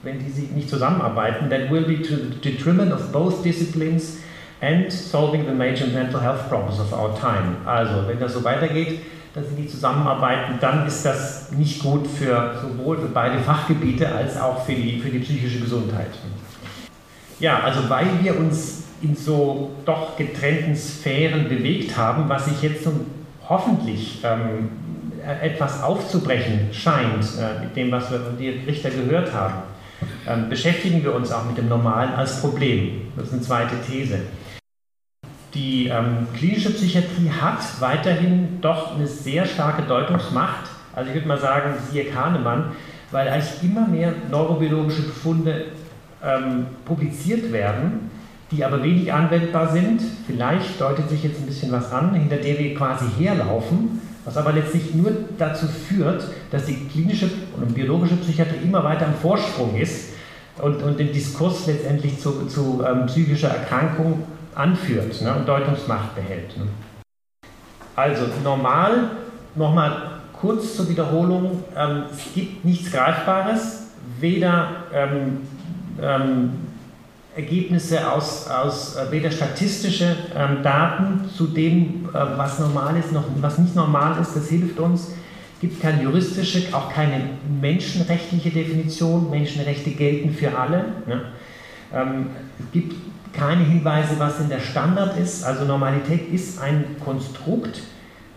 die 0.03 0.53
nicht 0.53 0.69
zusammenarbeiten, 0.69 1.49
that 1.49 1.71
will 1.71 1.83
be 1.83 2.01
to 2.01 2.15
the 2.15 2.35
detriment 2.41 2.91
of 2.91 3.11
both 3.11 3.43
disciplines 3.43 4.17
and 4.61 4.91
solving 4.91 5.45
the 5.45 5.53
major 5.53 5.87
mental 5.87 6.19
health 6.19 6.49
problems 6.49 6.79
of 6.79 6.91
our 6.93 7.13
time. 7.19 7.57
Also, 7.65 8.07
wenn 8.07 8.19
das 8.19 8.33
so 8.33 8.43
weitergeht, 8.43 8.99
dass 9.33 9.49
sie 9.49 9.55
die 9.55 9.67
zusammenarbeiten, 9.67 10.59
dann 10.59 10.85
ist 10.85 11.05
das 11.05 11.51
nicht 11.51 11.81
gut 11.81 12.05
für 12.07 12.53
sowohl 12.61 12.97
für 12.99 13.07
beide 13.07 13.39
Fachgebiete 13.39 14.07
als 14.07 14.39
auch 14.39 14.63
für 14.63 14.73
die, 14.73 14.99
für 14.99 15.09
die 15.09 15.19
psychische 15.19 15.59
Gesundheit. 15.59 16.09
Ja, 17.39 17.61
also 17.61 17.89
weil 17.89 18.07
wir 18.21 18.37
uns 18.37 18.83
in 19.01 19.15
so 19.15 19.71
doch 19.85 20.15
getrennten 20.15 20.75
Sphären 20.75 21.49
bewegt 21.49 21.97
haben, 21.97 22.29
was 22.29 22.45
sich 22.45 22.61
jetzt 22.61 22.87
hoffentlich 23.49 24.23
ähm, 24.23 24.69
etwas 25.41 25.81
aufzubrechen 25.81 26.69
scheint, 26.71 27.25
äh, 27.39 27.63
mit 27.63 27.75
dem, 27.75 27.91
was 27.91 28.11
wir 28.11 28.19
von 28.19 28.37
dir 28.37 28.53
Richter 28.65 28.91
gehört 28.91 29.33
haben, 29.33 29.63
ähm, 30.27 30.49
beschäftigen 30.49 31.03
wir 31.03 31.13
uns 31.13 31.31
auch 31.31 31.45
mit 31.45 31.57
dem 31.57 31.69
Normalen 31.69 32.13
als 32.13 32.41
Problem. 32.41 33.01
Das 33.15 33.27
ist 33.27 33.33
eine 33.33 33.41
zweite 33.41 33.75
These. 33.89 34.19
Die 35.53 35.87
ähm, 35.87 36.27
klinische 36.35 36.71
Psychiatrie 36.71 37.29
hat 37.29 37.59
weiterhin 37.79 38.59
doch 38.61 38.95
eine 38.95 39.05
sehr 39.05 39.45
starke 39.45 39.83
Deutungsmacht. 39.83 40.69
Also 40.95 41.09
ich 41.09 41.15
würde 41.15 41.27
mal 41.27 41.39
sagen, 41.39 41.75
siehe 41.91 42.05
Kahnemann, 42.05 42.71
weil 43.11 43.27
eigentlich 43.27 43.63
immer 43.63 43.87
mehr 43.87 44.13
neurobiologische 44.31 45.03
Befunde 45.03 45.65
ähm, 46.23 46.65
publiziert 46.85 47.51
werden, 47.51 48.09
die 48.51 48.65
aber 48.65 48.81
wenig 48.81 49.13
anwendbar 49.13 49.71
sind. 49.71 50.01
Vielleicht 50.25 50.81
deutet 50.81 51.09
sich 51.09 51.23
jetzt 51.23 51.39
ein 51.39 51.45
bisschen 51.45 51.71
was 51.71 51.91
an, 51.91 52.13
hinter 52.15 52.37
der 52.37 52.57
wir 52.57 52.73
quasi 52.73 53.05
herlaufen, 53.17 54.01
was 54.25 54.37
aber 54.37 54.53
letztlich 54.53 54.93
nur 54.95 55.11
dazu 55.37 55.67
führt, 55.67 56.27
dass 56.51 56.65
die 56.65 56.87
klinische 56.87 57.29
und 57.57 57.73
biologische 57.73 58.15
Psychiatrie 58.15 58.63
immer 58.63 58.83
weiter 58.83 59.05
im 59.05 59.13
Vorsprung 59.15 59.75
ist 59.75 60.13
und, 60.61 60.81
und 60.81 60.99
den 60.99 61.11
Diskurs 61.11 61.67
letztendlich 61.67 62.19
zu, 62.19 62.45
zu 62.47 62.83
ähm, 62.87 63.05
psychischer 63.07 63.49
Erkrankung 63.49 64.23
anführt 64.55 65.21
ne, 65.21 65.35
und 65.35 65.47
Deutungsmacht 65.47 66.15
behält. 66.15 66.57
Ne. 66.57 66.67
Also 67.95 68.25
normal, 68.43 69.09
nochmal 69.55 70.11
kurz 70.33 70.75
zur 70.75 70.89
Wiederholung, 70.89 71.63
ähm, 71.75 72.03
es 72.11 72.33
gibt 72.33 72.65
nichts 72.65 72.91
Greifbares, 72.91 73.87
weder 74.19 74.67
ähm, 74.93 75.41
ähm, 76.01 76.51
Ergebnisse 77.35 78.11
aus, 78.11 78.47
aus 78.47 78.95
äh, 78.95 79.11
weder 79.11 79.31
statistische 79.31 80.15
ähm, 80.35 80.61
Daten 80.61 81.29
zu 81.35 81.47
dem, 81.47 82.09
äh, 82.09 82.13
was 82.13 82.59
normal 82.59 82.95
ist, 82.97 83.11
noch 83.11 83.23
was 83.41 83.57
nicht 83.57 83.75
normal 83.75 84.21
ist, 84.21 84.35
das 84.35 84.49
hilft 84.49 84.79
uns. 84.79 85.09
Es 85.55 85.59
gibt 85.61 85.81
keine 85.81 86.03
juristische, 86.03 86.73
auch 86.73 86.91
keine 86.91 87.21
menschenrechtliche 87.61 88.51
Definition. 88.51 89.29
Menschenrechte 89.29 89.91
gelten 89.91 90.33
für 90.33 90.55
alle. 90.57 90.85
Ne? 91.07 91.21
Ähm, 91.93 92.27
es 92.59 92.71
gibt 92.71 92.95
keine 93.33 93.63
Hinweise, 93.63 94.19
was 94.19 94.39
in 94.39 94.49
der 94.49 94.59
Standard 94.59 95.17
ist. 95.17 95.43
Also 95.43 95.65
Normalität 95.65 96.31
ist 96.31 96.61
ein 96.61 96.97
Konstrukt 97.03 97.81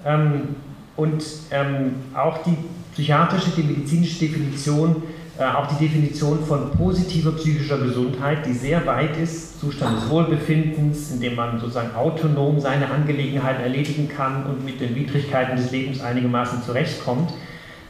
ähm, 0.04 0.56
und 0.96 1.22
ähm, 1.50 1.96
auch 2.14 2.38
die 2.44 2.56
psychiatrische, 2.94 3.50
die 3.50 3.62
medizinische 3.62 4.20
Definition, 4.20 5.02
auch 5.38 5.66
die 5.66 5.86
Definition 5.86 6.44
von 6.44 6.70
positiver 6.72 7.32
psychischer 7.32 7.78
Gesundheit, 7.78 8.46
die 8.46 8.52
sehr 8.52 8.86
weit 8.86 9.16
ist, 9.18 9.60
Zustand 9.60 9.98
des 9.98 10.08
Wohlbefindens, 10.08 11.10
in 11.12 11.20
dem 11.20 11.34
man 11.34 11.60
sozusagen 11.60 11.94
autonom 11.94 12.58
seine 12.58 12.90
Angelegenheiten 12.90 13.62
erledigen 13.62 14.08
kann 14.08 14.46
und 14.46 14.64
mit 14.64 14.80
den 14.80 14.94
Widrigkeiten 14.94 15.56
des 15.56 15.70
Lebens 15.70 16.00
einigermaßen 16.00 16.62
zurechtkommt 16.62 17.32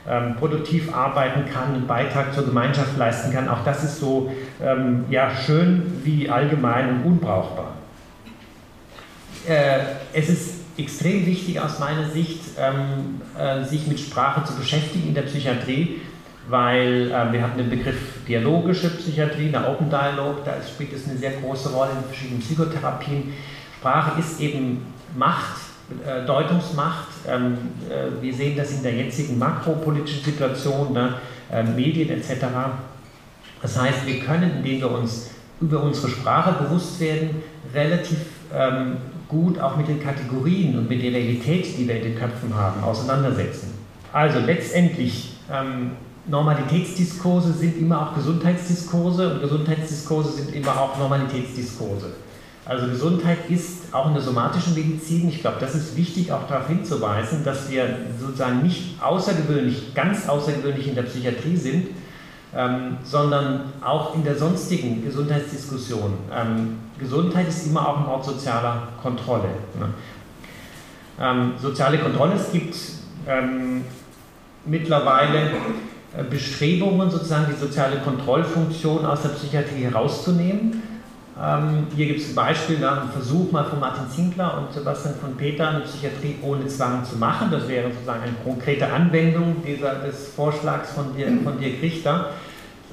ähm, 0.08 0.36
produktiv 0.36 0.94
arbeiten 0.94 1.50
kann, 1.50 1.74
einen 1.74 1.86
Beitrag 1.86 2.32
zur 2.32 2.44
Gemeinschaft 2.44 2.96
leisten 2.96 3.32
kann. 3.32 3.48
Auch 3.48 3.64
das 3.64 3.82
ist 3.82 3.98
so 3.98 4.30
ähm, 4.62 5.04
ja, 5.10 5.30
schön 5.34 6.00
wie 6.04 6.30
allgemein 6.30 6.88
und 6.90 7.04
unbrauchbar. 7.04 7.72
Äh, 9.48 9.78
es 10.12 10.28
ist 10.28 10.54
extrem 10.78 11.26
wichtig 11.26 11.58
aus 11.58 11.78
meiner 11.78 12.08
Sicht, 12.10 12.40
ähm, 12.58 13.20
äh, 13.38 13.64
sich 13.64 13.86
mit 13.86 13.98
Sprache 13.98 14.44
zu 14.44 14.54
beschäftigen 14.54 15.08
in 15.08 15.14
der 15.14 15.22
Psychiatrie, 15.22 16.00
weil 16.48 17.10
äh, 17.10 17.32
wir 17.32 17.42
haben 17.42 17.56
den 17.56 17.70
Begriff 17.70 18.24
dialogische 18.26 18.90
Psychiatrie, 18.90 19.50
der 19.50 19.68
Open 19.68 19.90
Dialog, 19.90 20.44
da 20.44 20.54
spielt 20.62 20.92
es 20.92 21.08
eine 21.08 21.18
sehr 21.18 21.32
große 21.32 21.70
Rolle 21.70 21.90
in 21.98 22.04
verschiedenen 22.04 22.40
Psychotherapien. 22.40 23.32
Sprache 23.78 24.18
ist 24.18 24.40
eben 24.40 24.84
Macht, 25.16 25.60
äh, 26.04 26.26
Deutungsmacht. 26.26 27.08
Ähm, 27.28 27.56
äh, 27.88 28.22
wir 28.22 28.34
sehen 28.34 28.56
das 28.56 28.72
in 28.72 28.82
der 28.82 28.94
jetzigen 28.94 29.38
makropolitischen 29.38 30.24
Situation, 30.24 30.92
ne, 30.92 31.14
äh, 31.52 31.62
Medien 31.62 32.10
etc. 32.10 32.46
Das 33.62 33.80
heißt, 33.80 34.06
wir 34.06 34.18
können, 34.20 34.58
indem 34.58 34.80
wir 34.80 34.90
uns 34.90 35.30
über 35.60 35.82
unsere 35.82 36.08
Sprache 36.08 36.64
bewusst 36.64 37.00
werden, 37.00 37.42
relativ 37.72 38.18
ähm, 38.54 38.96
gut 39.28 39.58
auch 39.58 39.76
mit 39.76 39.88
den 39.88 40.02
Kategorien 40.02 40.78
und 40.78 40.88
mit 40.88 41.02
der 41.02 41.12
Realität, 41.12 41.78
die 41.78 41.86
wir 41.88 41.96
in 41.96 42.02
den 42.02 42.18
Köpfen 42.18 42.54
haben, 42.54 42.82
auseinandersetzen. 42.82 43.72
Also 44.12 44.40
letztendlich, 44.40 45.36
ähm, 45.52 45.92
Normalitätsdiskurse 46.28 47.52
sind 47.52 47.78
immer 47.78 48.02
auch 48.02 48.14
Gesundheitsdiskurse 48.14 49.34
und 49.34 49.40
Gesundheitsdiskurse 49.40 50.32
sind 50.32 50.54
immer 50.54 50.80
auch 50.80 50.98
Normalitätsdiskurse. 50.98 52.14
Also 52.64 52.88
Gesundheit 52.88 53.48
ist 53.48 53.94
auch 53.94 54.08
in 54.08 54.14
der 54.14 54.22
somatischen 54.22 54.74
Medizin, 54.74 55.28
ich 55.28 55.40
glaube, 55.40 55.58
das 55.60 55.76
ist 55.76 55.96
wichtig 55.96 56.32
auch 56.32 56.48
darauf 56.48 56.66
hinzuweisen, 56.66 57.44
dass 57.44 57.70
wir 57.70 57.96
sozusagen 58.20 58.62
nicht 58.62 59.00
außergewöhnlich, 59.00 59.94
ganz 59.94 60.28
außergewöhnlich 60.28 60.88
in 60.88 60.96
der 60.96 61.04
Psychiatrie 61.04 61.56
sind, 61.56 61.88
ähm, 62.56 62.96
sondern 63.04 63.72
auch 63.84 64.16
in 64.16 64.24
der 64.24 64.34
sonstigen 64.34 65.04
Gesundheitsdiskussion. 65.04 66.14
Ähm, 66.34 66.78
Gesundheit 66.98 67.46
ist 67.46 67.68
immer 67.68 67.88
auch 67.88 67.98
ein 67.98 68.06
Ort 68.06 68.24
sozialer 68.24 68.88
Kontrolle. 69.00 69.48
Ne? 69.78 69.88
Ähm, 71.20 71.52
soziale 71.62 71.98
Kontrolle, 71.98 72.32
es 72.34 72.50
gibt 72.50 72.76
ähm, 73.28 73.84
mittlerweile 74.64 75.52
Bestrebungen, 76.24 77.10
sozusagen 77.10 77.46
die 77.52 77.58
soziale 77.58 77.96
Kontrollfunktion 77.98 79.04
aus 79.04 79.22
der 79.22 79.30
Psychiatrie 79.30 79.82
herauszunehmen. 79.82 80.82
Ähm, 81.38 81.86
hier 81.94 82.06
gibt 82.06 82.20
es 82.20 82.30
ein 82.30 82.34
Beispiel, 82.34 82.78
da 82.78 83.02
ein 83.02 83.10
Versuch 83.10 83.52
mal 83.52 83.64
von 83.64 83.78
Martin 83.78 84.08
Zinkler 84.08 84.56
und 84.56 84.72
Sebastian 84.72 85.14
von 85.20 85.36
Peter, 85.36 85.68
eine 85.68 85.80
Psychiatrie 85.80 86.36
ohne 86.40 86.66
Zwang 86.66 87.04
zu 87.04 87.16
machen. 87.16 87.50
Das 87.50 87.68
wäre 87.68 87.92
sozusagen 87.92 88.22
eine 88.22 88.32
konkrete 88.42 88.90
Anwendung 88.90 89.56
dieser, 89.62 89.96
des 89.96 90.28
Vorschlags 90.28 90.92
von, 90.92 91.14
dir, 91.14 91.28
von 91.44 91.58
Dirk 91.58 91.82
Richter. 91.82 92.30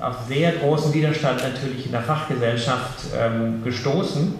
Auf 0.02 0.26
sehr 0.28 0.52
großen 0.54 0.94
Widerstand 0.94 1.42
natürlich 1.42 1.86
in 1.86 1.94
der 1.94 2.02
Fachgesellschaft 2.02 3.06
ähm, 3.18 3.64
gestoßen. 3.64 4.36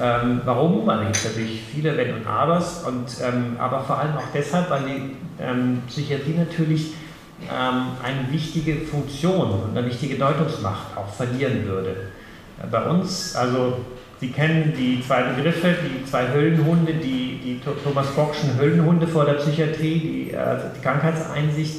Ähm, 0.00 0.42
warum? 0.44 0.86
Weil 0.86 1.08
es 1.10 1.24
natürlich 1.24 1.62
viele 1.72 1.96
Wenn 1.96 2.14
und 2.14 2.26
Abers, 2.26 2.84
und, 2.84 3.06
ähm, 3.20 3.56
aber 3.58 3.80
vor 3.80 3.98
allem 3.98 4.16
auch 4.16 4.30
deshalb, 4.32 4.70
weil 4.70 4.82
die 4.84 5.42
ähm, 5.42 5.82
Psychiatrie 5.88 6.34
natürlich 6.38 6.92
eine 7.48 8.32
wichtige 8.32 8.76
Funktion 8.76 9.50
und 9.50 9.76
eine 9.76 9.86
wichtige 9.86 10.16
Deutungsmacht 10.16 10.96
auch 10.96 11.12
verlieren 11.12 11.64
würde 11.64 11.96
bei 12.70 12.82
uns, 12.82 13.34
also 13.34 13.78
Sie 14.20 14.28
kennen 14.28 14.74
die 14.76 15.02
zwei 15.02 15.22
Begriffe, 15.22 15.74
die 15.82 16.04
zwei 16.04 16.28
Höllenhunde, 16.28 16.92
die, 16.92 17.40
die 17.42 17.60
Thomas 17.82 18.08
Bockschen 18.08 18.58
Höllenhunde 18.58 19.06
vor 19.06 19.24
der 19.24 19.34
Psychiatrie, 19.34 20.28
die, 20.28 20.36
also 20.36 20.66
die 20.76 20.82
Krankheitseinsicht 20.82 21.76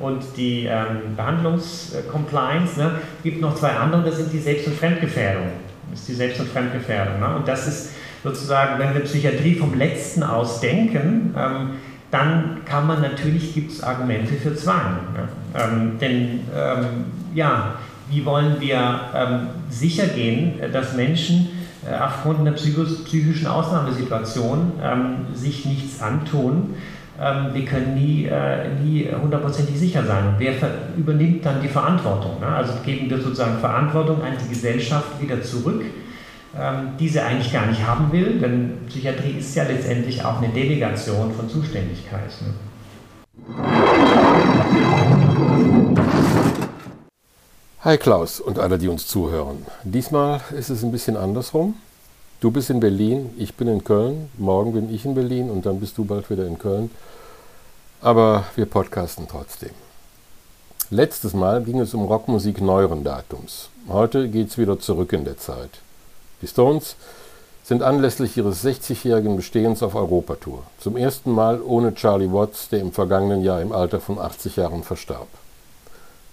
und 0.00 0.24
die 0.36 0.64
ähm, 0.64 1.14
Behandlungscompliance. 1.16 2.78
Ne? 2.78 2.98
Es 3.18 3.22
gibt 3.22 3.40
noch 3.40 3.54
zwei 3.54 3.70
andere, 3.70 4.02
das 4.02 4.16
sind 4.16 4.32
die 4.32 4.40
Selbst- 4.40 4.66
und 4.66 4.76
Fremdgefährdung. 4.76 5.46
Das 5.92 6.00
ist 6.00 6.08
die 6.08 6.14
Selbst- 6.14 6.40
und 6.40 6.48
Fremdgefährdung. 6.48 7.20
Ne? 7.20 7.36
Und 7.36 7.46
das 7.46 7.68
ist 7.68 7.90
sozusagen, 8.24 8.80
wenn 8.80 8.92
wir 8.92 9.02
Psychiatrie 9.02 9.54
vom 9.54 9.78
Letzten 9.78 10.24
aus 10.24 10.58
denken, 10.58 11.32
ähm, 11.38 11.70
dann 12.14 12.64
kann 12.64 12.86
man 12.86 13.02
natürlich, 13.02 13.54
gibt 13.54 13.72
es 13.72 13.82
Argumente 13.82 14.34
für 14.34 14.54
Zwang. 14.54 14.98
Ne? 15.14 15.28
Ähm, 15.58 15.98
denn 16.00 16.40
ähm, 16.56 16.86
ja, 17.34 17.74
wie 18.08 18.24
wollen 18.24 18.60
wir 18.60 19.00
ähm, 19.12 19.48
sicher 19.68 20.06
gehen, 20.06 20.60
dass 20.72 20.94
Menschen 20.94 21.48
äh, 21.84 22.00
aufgrund 22.00 22.40
einer 22.40 22.52
psychischen 22.52 23.48
Ausnahmesituation 23.48 24.74
ähm, 24.80 25.16
sich 25.34 25.64
nichts 25.64 26.00
antun. 26.00 26.74
Ähm, 27.20 27.46
wir 27.52 27.64
können 27.64 27.94
nie, 27.94 28.26
äh, 28.26 28.68
nie 28.80 29.08
hundertprozentig 29.10 29.76
sicher 29.76 30.04
sein. 30.04 30.36
Wer 30.38 30.52
übernimmt 30.96 31.44
dann 31.44 31.60
die 31.60 31.68
Verantwortung? 31.68 32.38
Ne? 32.38 32.46
Also 32.46 32.74
geben 32.84 33.10
wir 33.10 33.18
sozusagen 33.18 33.58
Verantwortung 33.58 34.22
an 34.22 34.34
die 34.40 34.48
Gesellschaft 34.50 35.20
wieder 35.20 35.42
zurück, 35.42 35.82
ähm, 36.58 36.96
die 36.98 37.08
sie 37.08 37.20
eigentlich 37.20 37.52
gar 37.52 37.66
nicht 37.66 37.84
haben 37.84 38.12
will, 38.12 38.38
denn 38.38 38.78
Psychiatrie 38.86 39.38
ist 39.38 39.54
ja 39.54 39.64
letztendlich 39.64 40.24
auch 40.24 40.38
eine 40.38 40.48
Delegation 40.48 41.32
von 41.32 41.48
Zuständigkeit. 41.48 42.30
Ne? 42.40 42.54
Hi 47.80 47.98
Klaus 47.98 48.40
und 48.40 48.58
alle, 48.58 48.78
die 48.78 48.88
uns 48.88 49.06
zuhören. 49.06 49.66
Diesmal 49.82 50.40
ist 50.56 50.70
es 50.70 50.82
ein 50.82 50.92
bisschen 50.92 51.16
andersrum. 51.16 51.74
Du 52.40 52.50
bist 52.50 52.70
in 52.70 52.80
Berlin, 52.80 53.30
ich 53.36 53.54
bin 53.54 53.68
in 53.68 53.84
Köln. 53.84 54.30
Morgen 54.38 54.72
bin 54.72 54.94
ich 54.94 55.04
in 55.04 55.14
Berlin 55.14 55.50
und 55.50 55.66
dann 55.66 55.80
bist 55.80 55.98
du 55.98 56.04
bald 56.04 56.30
wieder 56.30 56.46
in 56.46 56.58
Köln. 56.58 56.90
Aber 58.00 58.44
wir 58.54 58.66
podcasten 58.66 59.26
trotzdem. 59.28 59.70
Letztes 60.90 61.34
Mal 61.34 61.62
ging 61.62 61.80
es 61.80 61.94
um 61.94 62.04
Rockmusik 62.04 62.60
neueren 62.60 63.02
Datums. 63.02 63.70
Heute 63.88 64.28
geht 64.28 64.50
es 64.50 64.58
wieder 64.58 64.78
zurück 64.78 65.12
in 65.12 65.24
der 65.24 65.38
Zeit. 65.38 65.80
Die 66.44 66.48
Stones 66.48 66.96
sind 67.62 67.82
anlässlich 67.82 68.36
ihres 68.36 68.62
60-jährigen 68.62 69.34
Bestehens 69.34 69.82
auf 69.82 69.94
Europatour. 69.94 70.62
Zum 70.78 70.98
ersten 70.98 71.32
Mal 71.32 71.62
ohne 71.62 71.94
Charlie 71.94 72.30
Watts, 72.30 72.68
der 72.68 72.80
im 72.80 72.92
vergangenen 72.92 73.42
Jahr 73.42 73.62
im 73.62 73.72
Alter 73.72 73.98
von 73.98 74.18
80 74.18 74.56
Jahren 74.56 74.82
verstarb. 74.82 75.28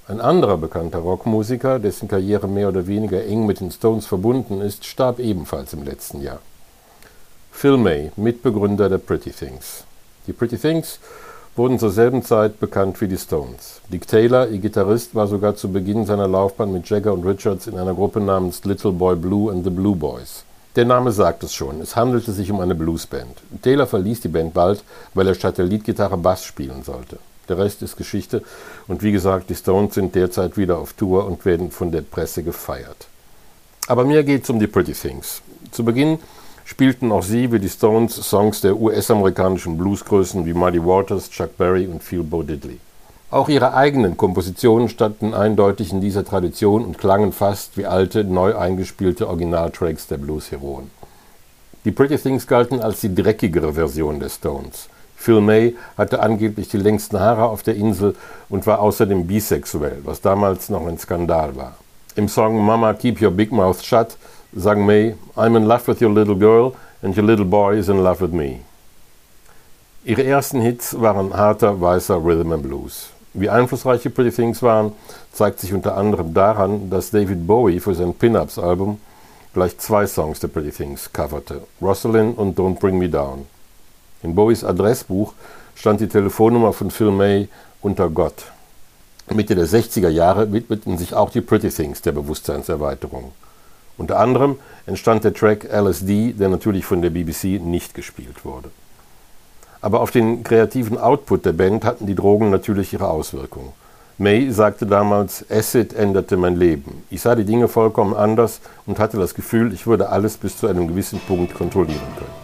Ein 0.10 0.20
anderer 0.20 0.58
bekannter 0.58 0.98
Rockmusiker, 0.98 1.80
dessen 1.80 2.10
Karriere 2.10 2.50
mehr 2.50 2.68
oder 2.68 2.88
weniger 2.88 3.24
eng 3.24 3.46
mit 3.46 3.62
den 3.62 3.72
Stones 3.72 4.06
verbunden 4.06 4.60
ist, 4.60 4.84
starb 4.84 5.20
ebenfalls 5.20 5.72
im 5.72 5.86
letzten 5.86 6.22
Jahr. 6.22 6.40
Phil 7.50 7.78
May, 7.78 8.12
Mitbegründer 8.18 8.90
der 8.90 8.98
Pretty 8.98 9.32
Things. 9.32 9.86
Die 10.28 10.34
Pretty 10.34 10.58
Things 10.58 11.00
wurden 11.56 11.80
zur 11.80 11.92
selben 11.92 12.24
Zeit 12.24 12.60
bekannt 12.60 13.02
wie 13.02 13.08
die 13.08 13.18
Stones. 13.18 13.82
Dick 13.92 14.08
Taylor, 14.08 14.48
ihr 14.48 14.60
Gitarrist, 14.60 15.16
war 15.16 15.28
sogar 15.28 15.56
zu 15.56 15.72
Beginn 15.72 16.06
seiner 16.06 16.28
Laufbahn 16.28 16.72
mit 16.72 16.90
Jagger 16.90 17.14
und 17.14 17.26
Richards 17.26 17.68
in 17.68 17.78
einer 17.78 17.94
Gruppe 17.94 18.22
namens 18.22 18.64
Little 18.64 18.94
Boy 18.94 19.16
Blue 19.16 19.52
and 19.52 19.64
the 19.64 19.70
Blue 19.70 19.96
Boys. 19.96 20.46
Der 20.78 20.86
Name 20.86 21.12
sagt 21.12 21.44
es 21.44 21.54
schon, 21.54 21.82
es 21.82 21.98
handelte 21.98 22.32
sich 22.32 22.50
um 22.50 22.62
eine 22.62 22.76
Bluesband. 22.76 23.38
Taylor 23.62 23.88
verließ 23.88 24.22
die 24.22 24.30
Band 24.30 24.54
bald, 24.54 24.84
weil 25.14 25.28
er 25.28 25.36
statt 25.36 25.58
der 25.58 25.66
Leadgitarre 25.66 26.18
Bass 26.18 26.46
spielen 26.46 26.84
sollte. 26.84 27.18
Der 27.50 27.58
Rest 27.58 27.82
ist 27.82 27.98
Geschichte 27.98 28.44
und 28.88 29.04
wie 29.04 29.12
gesagt, 29.12 29.50
die 29.50 29.56
Stones 29.56 29.96
sind 29.96 30.16
derzeit 30.16 30.56
wieder 30.56 30.78
auf 30.78 30.94
Tour 30.94 31.26
und 31.26 31.44
werden 31.44 31.72
von 31.72 31.92
der 31.92 32.02
Presse 32.02 32.44
gefeiert. 32.44 33.08
Aber 33.88 34.06
mir 34.06 34.24
geht 34.24 34.46
es 34.46 34.50
um 34.50 34.60
die 34.60 34.68
Pretty 34.68 34.94
Things. 34.94 35.42
Zu 35.72 35.84
Beginn 35.84 36.20
spielten 36.72 37.12
auch 37.12 37.22
sie 37.22 37.52
wie 37.52 37.60
die 37.60 37.68
Stones 37.68 38.16
Songs 38.16 38.62
der 38.62 38.78
US-amerikanischen 38.78 39.78
Bluesgrößen 39.78 40.46
wie 40.46 40.54
Muddy 40.54 40.82
Waters, 40.82 41.30
Chuck 41.30 41.58
Berry 41.58 41.86
und 41.86 42.02
Phil 42.02 42.24
Bo 42.24 42.44
Diddley. 42.44 42.80
Auch 43.30 43.50
ihre 43.50 43.74
eigenen 43.74 44.16
Kompositionen 44.16 44.88
standen 44.88 45.34
eindeutig 45.34 45.92
in 45.92 46.00
dieser 46.00 46.24
Tradition 46.24 46.86
und 46.86 46.98
klangen 46.98 47.34
fast 47.34 47.78
wie 47.78 47.86
alte, 47.86 48.24
neu 48.24 48.58
eingespielte 48.58 49.28
Originaltracks 49.28 50.08
der 50.08 50.16
Blues-Heroen. 50.18 50.90
Die 51.84 51.92
Pretty 51.92 52.18
Things 52.18 52.48
galten 52.48 52.80
als 52.80 53.02
die 53.02 53.14
dreckigere 53.14 53.74
Version 53.74 54.22
der 54.22 54.30
Stones. 54.30 54.88
Phil 55.18 55.42
May 55.42 55.76
hatte 55.98 56.22
angeblich 56.22 56.70
die 56.70 56.78
längsten 56.78 57.20
Haare 57.20 57.50
auf 57.50 57.64
der 57.64 57.76
Insel 57.76 58.16
und 58.48 58.66
war 58.66 58.80
außerdem 58.80 59.28
bisexuell, 59.28 59.98
was 60.06 60.22
damals 60.22 60.70
noch 60.70 60.88
ein 60.88 60.98
Skandal 60.98 61.54
war. 61.58 61.76
Im 62.16 62.30
Song 62.30 62.66
Mama 62.66 62.94
Keep 62.94 63.22
Your 63.22 63.32
Big 63.32 63.52
Mouth 63.52 63.84
Shut 63.84 64.16
sang 64.56 64.86
May 64.86 65.16
I'm 65.36 65.56
in 65.56 65.66
love 65.66 65.88
with 65.88 66.02
your 66.02 66.12
little 66.12 66.36
girl 66.36 66.76
and 67.02 67.16
your 67.16 67.26
little 67.26 67.46
boy 67.46 67.78
is 67.78 67.90
in 67.90 68.04
love 68.04 68.22
with 68.22 68.34
me. 68.34 68.62
Ihre 70.04 70.24
ersten 70.24 70.62
Hits 70.62 71.00
waren 71.00 71.34
harter, 71.34 71.80
weißer 71.80 72.18
Rhythm 72.24 72.52
and 72.52 72.64
Blues. 72.64 73.10
Wie 73.34 73.50
einflussreich 73.50 74.02
die 74.02 74.10
Pretty 74.10 74.32
Things 74.32 74.62
waren, 74.62 74.92
zeigt 75.32 75.60
sich 75.60 75.74
unter 75.74 75.96
anderem 75.96 76.34
daran, 76.34 76.90
dass 76.90 77.12
David 77.12 77.48
Bowie 77.48 77.80
für 77.80 77.96
sein 77.96 78.14
Pin-Ups-Album 78.14 79.00
gleich 79.54 79.78
zwei 79.78 80.06
Songs 80.06 80.40
der 80.40 80.50
Pretty 80.50 80.72
Things 80.72 81.14
coverte, 81.14 81.62
Rosalind 81.82 82.38
und 82.38 82.58
Don't 82.58 82.80
Bring 82.80 82.98
Me 82.98 83.08
Down. 83.08 83.46
In 84.24 84.36
Bowies 84.36 84.64
Adressbuch 84.64 85.34
stand 85.76 86.02
die 86.02 86.08
Telefonnummer 86.08 86.74
von 86.74 86.92
Phil 86.92 87.12
May 87.12 87.48
unter 87.82 88.10
Gott. 88.10 88.52
Mitte 89.30 89.56
der 89.56 89.66
60er 89.66 90.10
Jahre 90.10 90.52
widmeten 90.52 90.98
sich 90.98 91.14
auch 91.14 91.30
die 91.30 91.42
Pretty 91.42 91.70
Things 91.70 92.02
der 92.02 92.12
Bewusstseinserweiterung. 92.12 93.32
Unter 93.98 94.20
anderem 94.20 94.58
entstand 94.86 95.24
der 95.24 95.34
Track 95.34 95.68
LSD, 95.72 96.34
der 96.34 96.50
natürlich 96.50 96.86
von 96.86 97.02
der 97.02 97.10
BBC 97.10 97.62
nicht 97.62 97.94
gespielt 97.94 98.46
wurde. 98.46 98.70
Aber 99.82 100.02
auf 100.02 100.12
den 100.12 100.44
kreativen 100.44 100.98
Output 100.98 101.46
der 101.46 101.54
Band 101.54 101.86
hatten 101.86 102.06
die 102.06 102.16
Drogen 102.16 102.50
natürlich 102.50 102.94
ihre 102.94 103.10
Auswirkungen. 103.10 103.74
May 104.18 104.52
sagte 104.52 104.86
damals, 104.86 105.44
Acid 105.50 105.94
änderte 105.94 106.38
mein 106.38 106.56
Leben. 106.56 107.04
Ich 107.10 107.22
sah 107.22 107.34
die 107.34 107.46
Dinge 107.46 107.68
vollkommen 107.68 108.14
anders 108.14 108.62
und 108.86 109.00
hatte 109.00 109.18
das 109.18 109.34
Gefühl, 109.34 109.74
ich 109.74 109.88
würde 109.88 110.10
alles 110.10 110.38
bis 110.38 110.58
zu 110.58 110.68
einem 110.68 110.88
gewissen 110.88 111.20
Punkt 111.22 111.56
kontrollieren 111.56 112.00
können. 112.18 112.41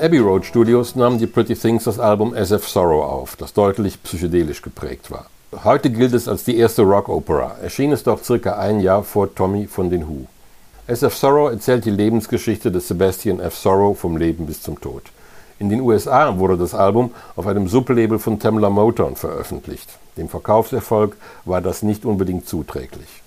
Abbey 0.00 0.18
Road 0.18 0.46
Studios 0.46 0.96
nahmen 0.96 1.18
die 1.18 1.26
Pretty 1.26 1.54
Things 1.54 1.84
das 1.84 1.98
Album 1.98 2.32
As 2.32 2.52
If 2.52 2.66
Sorrow 2.66 3.04
auf, 3.04 3.36
das 3.36 3.52
deutlich 3.52 4.02
psychedelisch 4.02 4.62
geprägt 4.62 5.10
war. 5.10 5.26
Heute 5.62 5.90
gilt 5.90 6.14
es 6.14 6.26
als 6.26 6.42
die 6.42 6.56
erste 6.56 6.82
Rock-Opera, 6.82 7.56
erschien 7.62 7.92
es 7.92 8.02
doch 8.02 8.24
circa 8.24 8.58
ein 8.58 8.80
Jahr 8.80 9.02
vor 9.02 9.34
Tommy 9.34 9.66
von 9.66 9.90
den 9.90 10.08
Who. 10.08 10.24
As 10.88 11.02
If 11.02 11.14
Sorrow 11.14 11.50
erzählt 11.50 11.84
die 11.84 11.90
Lebensgeschichte 11.90 12.72
des 12.72 12.88
Sebastian 12.88 13.40
F. 13.40 13.54
Sorrow 13.54 13.98
vom 13.98 14.16
Leben 14.16 14.46
bis 14.46 14.62
zum 14.62 14.80
Tod. 14.80 15.02
In 15.58 15.68
den 15.68 15.82
USA 15.82 16.38
wurde 16.38 16.56
das 16.56 16.74
Album 16.74 17.10
auf 17.36 17.46
einem 17.46 17.68
Sublabel 17.68 18.18
von 18.18 18.38
Tamla 18.38 18.70
Motown 18.70 19.16
veröffentlicht. 19.16 19.90
Dem 20.16 20.30
Verkaufserfolg 20.30 21.18
war 21.44 21.60
das 21.60 21.82
nicht 21.82 22.06
unbedingt 22.06 22.48
zuträglich. 22.48 23.20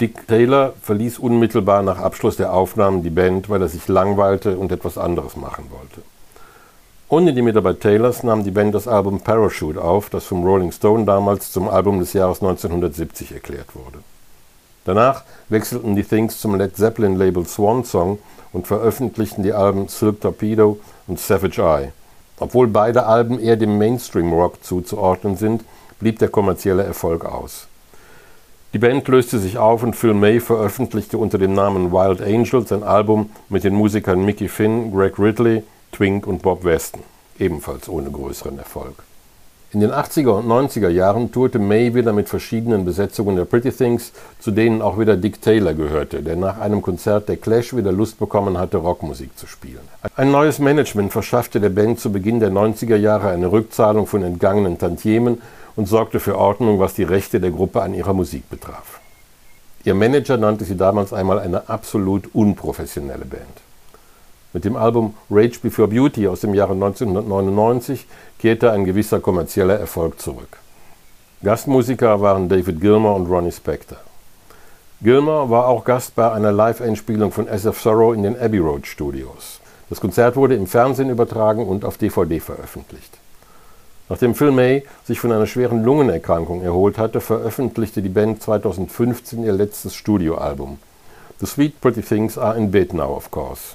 Dick 0.00 0.26
Taylor 0.28 0.74
verließ 0.82 1.18
unmittelbar 1.18 1.82
nach 1.82 1.98
Abschluss 1.98 2.36
der 2.36 2.52
Aufnahmen 2.52 3.02
die 3.02 3.10
Band, 3.10 3.48
weil 3.48 3.62
er 3.62 3.68
sich 3.68 3.88
langweilte 3.88 4.58
und 4.58 4.70
etwas 4.70 4.98
anderes 4.98 5.36
machen 5.36 5.70
wollte. 5.70 6.02
Ohne 7.08 7.32
die 7.32 7.40
Mitarbeit 7.40 7.80
Taylors 7.80 8.22
nahm 8.22 8.44
die 8.44 8.50
Band 8.50 8.74
das 8.74 8.88
Album 8.88 9.20
Parachute 9.20 9.80
auf, 9.80 10.10
das 10.10 10.24
vom 10.24 10.44
Rolling 10.44 10.70
Stone 10.70 11.06
damals 11.06 11.50
zum 11.50 11.68
Album 11.68 11.98
des 11.98 12.12
Jahres 12.12 12.42
1970 12.42 13.32
erklärt 13.32 13.74
wurde. 13.74 14.00
Danach 14.84 15.24
wechselten 15.48 15.96
die 15.96 16.04
Things 16.04 16.40
zum 16.40 16.56
Led 16.56 16.76
Zeppelin 16.76 17.16
Label 17.16 17.46
Swan 17.46 17.84
Song 17.84 18.18
und 18.52 18.66
veröffentlichten 18.66 19.42
die 19.42 19.54
Alben 19.54 19.88
Silk 19.88 20.20
Torpedo 20.20 20.78
und 21.06 21.18
Savage 21.18 21.62
Eye. 21.62 21.92
Obwohl 22.38 22.66
beide 22.66 23.06
Alben 23.06 23.40
eher 23.40 23.56
dem 23.56 23.78
Mainstream 23.78 24.30
Rock 24.32 24.62
zuzuordnen 24.62 25.38
sind, 25.38 25.64
blieb 26.00 26.18
der 26.18 26.28
kommerzielle 26.28 26.82
Erfolg 26.82 27.24
aus. 27.24 27.66
Die 28.76 28.80
Band 28.80 29.08
löste 29.08 29.38
sich 29.38 29.56
auf 29.56 29.82
und 29.82 29.96
Phil 29.96 30.12
May 30.12 30.38
veröffentlichte 30.38 31.16
unter 31.16 31.38
dem 31.38 31.54
Namen 31.54 31.92
Wild 31.92 32.20
Angels 32.20 32.70
ein 32.72 32.82
Album 32.82 33.30
mit 33.48 33.64
den 33.64 33.74
Musikern 33.74 34.22
Mickey 34.22 34.48
Finn, 34.48 34.92
Greg 34.92 35.18
Ridley, 35.18 35.62
Twink 35.92 36.26
und 36.26 36.42
Bob 36.42 36.62
Weston, 36.62 37.00
ebenfalls 37.38 37.88
ohne 37.88 38.10
größeren 38.10 38.58
Erfolg. 38.58 38.92
In 39.72 39.80
den 39.80 39.92
80er 39.92 40.28
und 40.28 40.46
90er 40.46 40.90
Jahren 40.90 41.32
tourte 41.32 41.58
May 41.58 41.94
wieder 41.94 42.12
mit 42.12 42.28
verschiedenen 42.28 42.84
Besetzungen 42.84 43.34
der 43.36 43.46
Pretty 43.46 43.72
Things, 43.72 44.12
zu 44.40 44.50
denen 44.50 44.82
auch 44.82 44.98
wieder 44.98 45.16
Dick 45.16 45.40
Taylor 45.40 45.72
gehörte, 45.72 46.22
der 46.22 46.36
nach 46.36 46.60
einem 46.60 46.82
Konzert 46.82 47.30
der 47.30 47.38
Clash 47.38 47.74
wieder 47.74 47.92
Lust 47.92 48.18
bekommen 48.18 48.58
hatte, 48.58 48.76
Rockmusik 48.76 49.38
zu 49.38 49.46
spielen. 49.46 49.80
Ein 50.16 50.30
neues 50.30 50.58
Management 50.58 51.12
verschaffte 51.12 51.60
der 51.60 51.70
Band 51.70 51.98
zu 51.98 52.12
Beginn 52.12 52.40
der 52.40 52.50
90er 52.50 52.96
Jahre 52.96 53.30
eine 53.30 53.50
Rückzahlung 53.50 54.06
von 54.06 54.22
entgangenen 54.22 54.78
Tantiemen 54.78 55.40
und 55.76 55.86
sorgte 55.86 56.20
für 56.20 56.38
Ordnung, 56.38 56.78
was 56.80 56.94
die 56.94 57.04
Rechte 57.04 57.38
der 57.38 57.50
Gruppe 57.50 57.82
an 57.82 57.94
ihrer 57.94 58.14
Musik 58.14 58.48
betraf. 58.50 59.00
Ihr 59.84 59.94
Manager 59.94 60.36
nannte 60.36 60.64
sie 60.64 60.76
damals 60.76 61.12
einmal 61.12 61.38
eine 61.38 61.68
absolut 61.68 62.34
unprofessionelle 62.34 63.24
Band. 63.24 63.44
Mit 64.52 64.64
dem 64.64 64.74
Album 64.74 65.14
Rage 65.30 65.60
Before 65.60 65.86
Beauty 65.86 66.26
aus 66.26 66.40
dem 66.40 66.54
Jahre 66.54 66.72
1999 66.72 68.06
kehrte 68.38 68.72
ein 68.72 68.84
gewisser 68.84 69.20
kommerzieller 69.20 69.78
Erfolg 69.78 70.18
zurück. 70.18 70.58
Gastmusiker 71.42 72.20
waren 72.20 72.48
David 72.48 72.80
Gilmer 72.80 73.14
und 73.14 73.26
Ronnie 73.26 73.52
Spector. 73.52 73.98
Gilmer 75.02 75.50
war 75.50 75.68
auch 75.68 75.84
Gast 75.84 76.16
bei 76.16 76.32
einer 76.32 76.52
Live-Einspielung 76.52 77.30
von 77.30 77.46
SF 77.46 77.78
Sorrow 77.80 78.14
in 78.14 78.22
den 78.22 78.40
Abbey 78.40 78.58
Road 78.58 78.86
Studios. 78.86 79.60
Das 79.90 80.00
Konzert 80.00 80.36
wurde 80.36 80.56
im 80.56 80.66
Fernsehen 80.66 81.10
übertragen 81.10 81.66
und 81.66 81.84
auf 81.84 81.98
DVD 81.98 82.40
veröffentlicht. 82.40 83.18
Nachdem 84.08 84.34
Phil 84.34 84.52
May 84.52 84.84
sich 85.04 85.18
von 85.18 85.32
einer 85.32 85.46
schweren 85.46 85.82
Lungenerkrankung 85.82 86.62
erholt 86.62 86.96
hatte, 86.96 87.20
veröffentlichte 87.20 88.02
die 88.02 88.08
Band 88.08 88.42
2015 88.42 89.44
ihr 89.44 89.52
letztes 89.52 89.94
Studioalbum. 89.94 90.78
The 91.40 91.46
Sweet 91.46 91.80
Pretty 91.80 92.02
Things 92.02 92.38
are 92.38 92.56
in 92.56 92.70
bed 92.70 92.94
now, 92.94 93.14
of 93.14 93.30
course. 93.30 93.74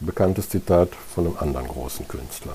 Bekanntes 0.00 0.50
Zitat 0.50 0.90
von 1.14 1.26
einem 1.26 1.36
anderen 1.38 1.68
großen 1.68 2.06
Künstler. 2.06 2.52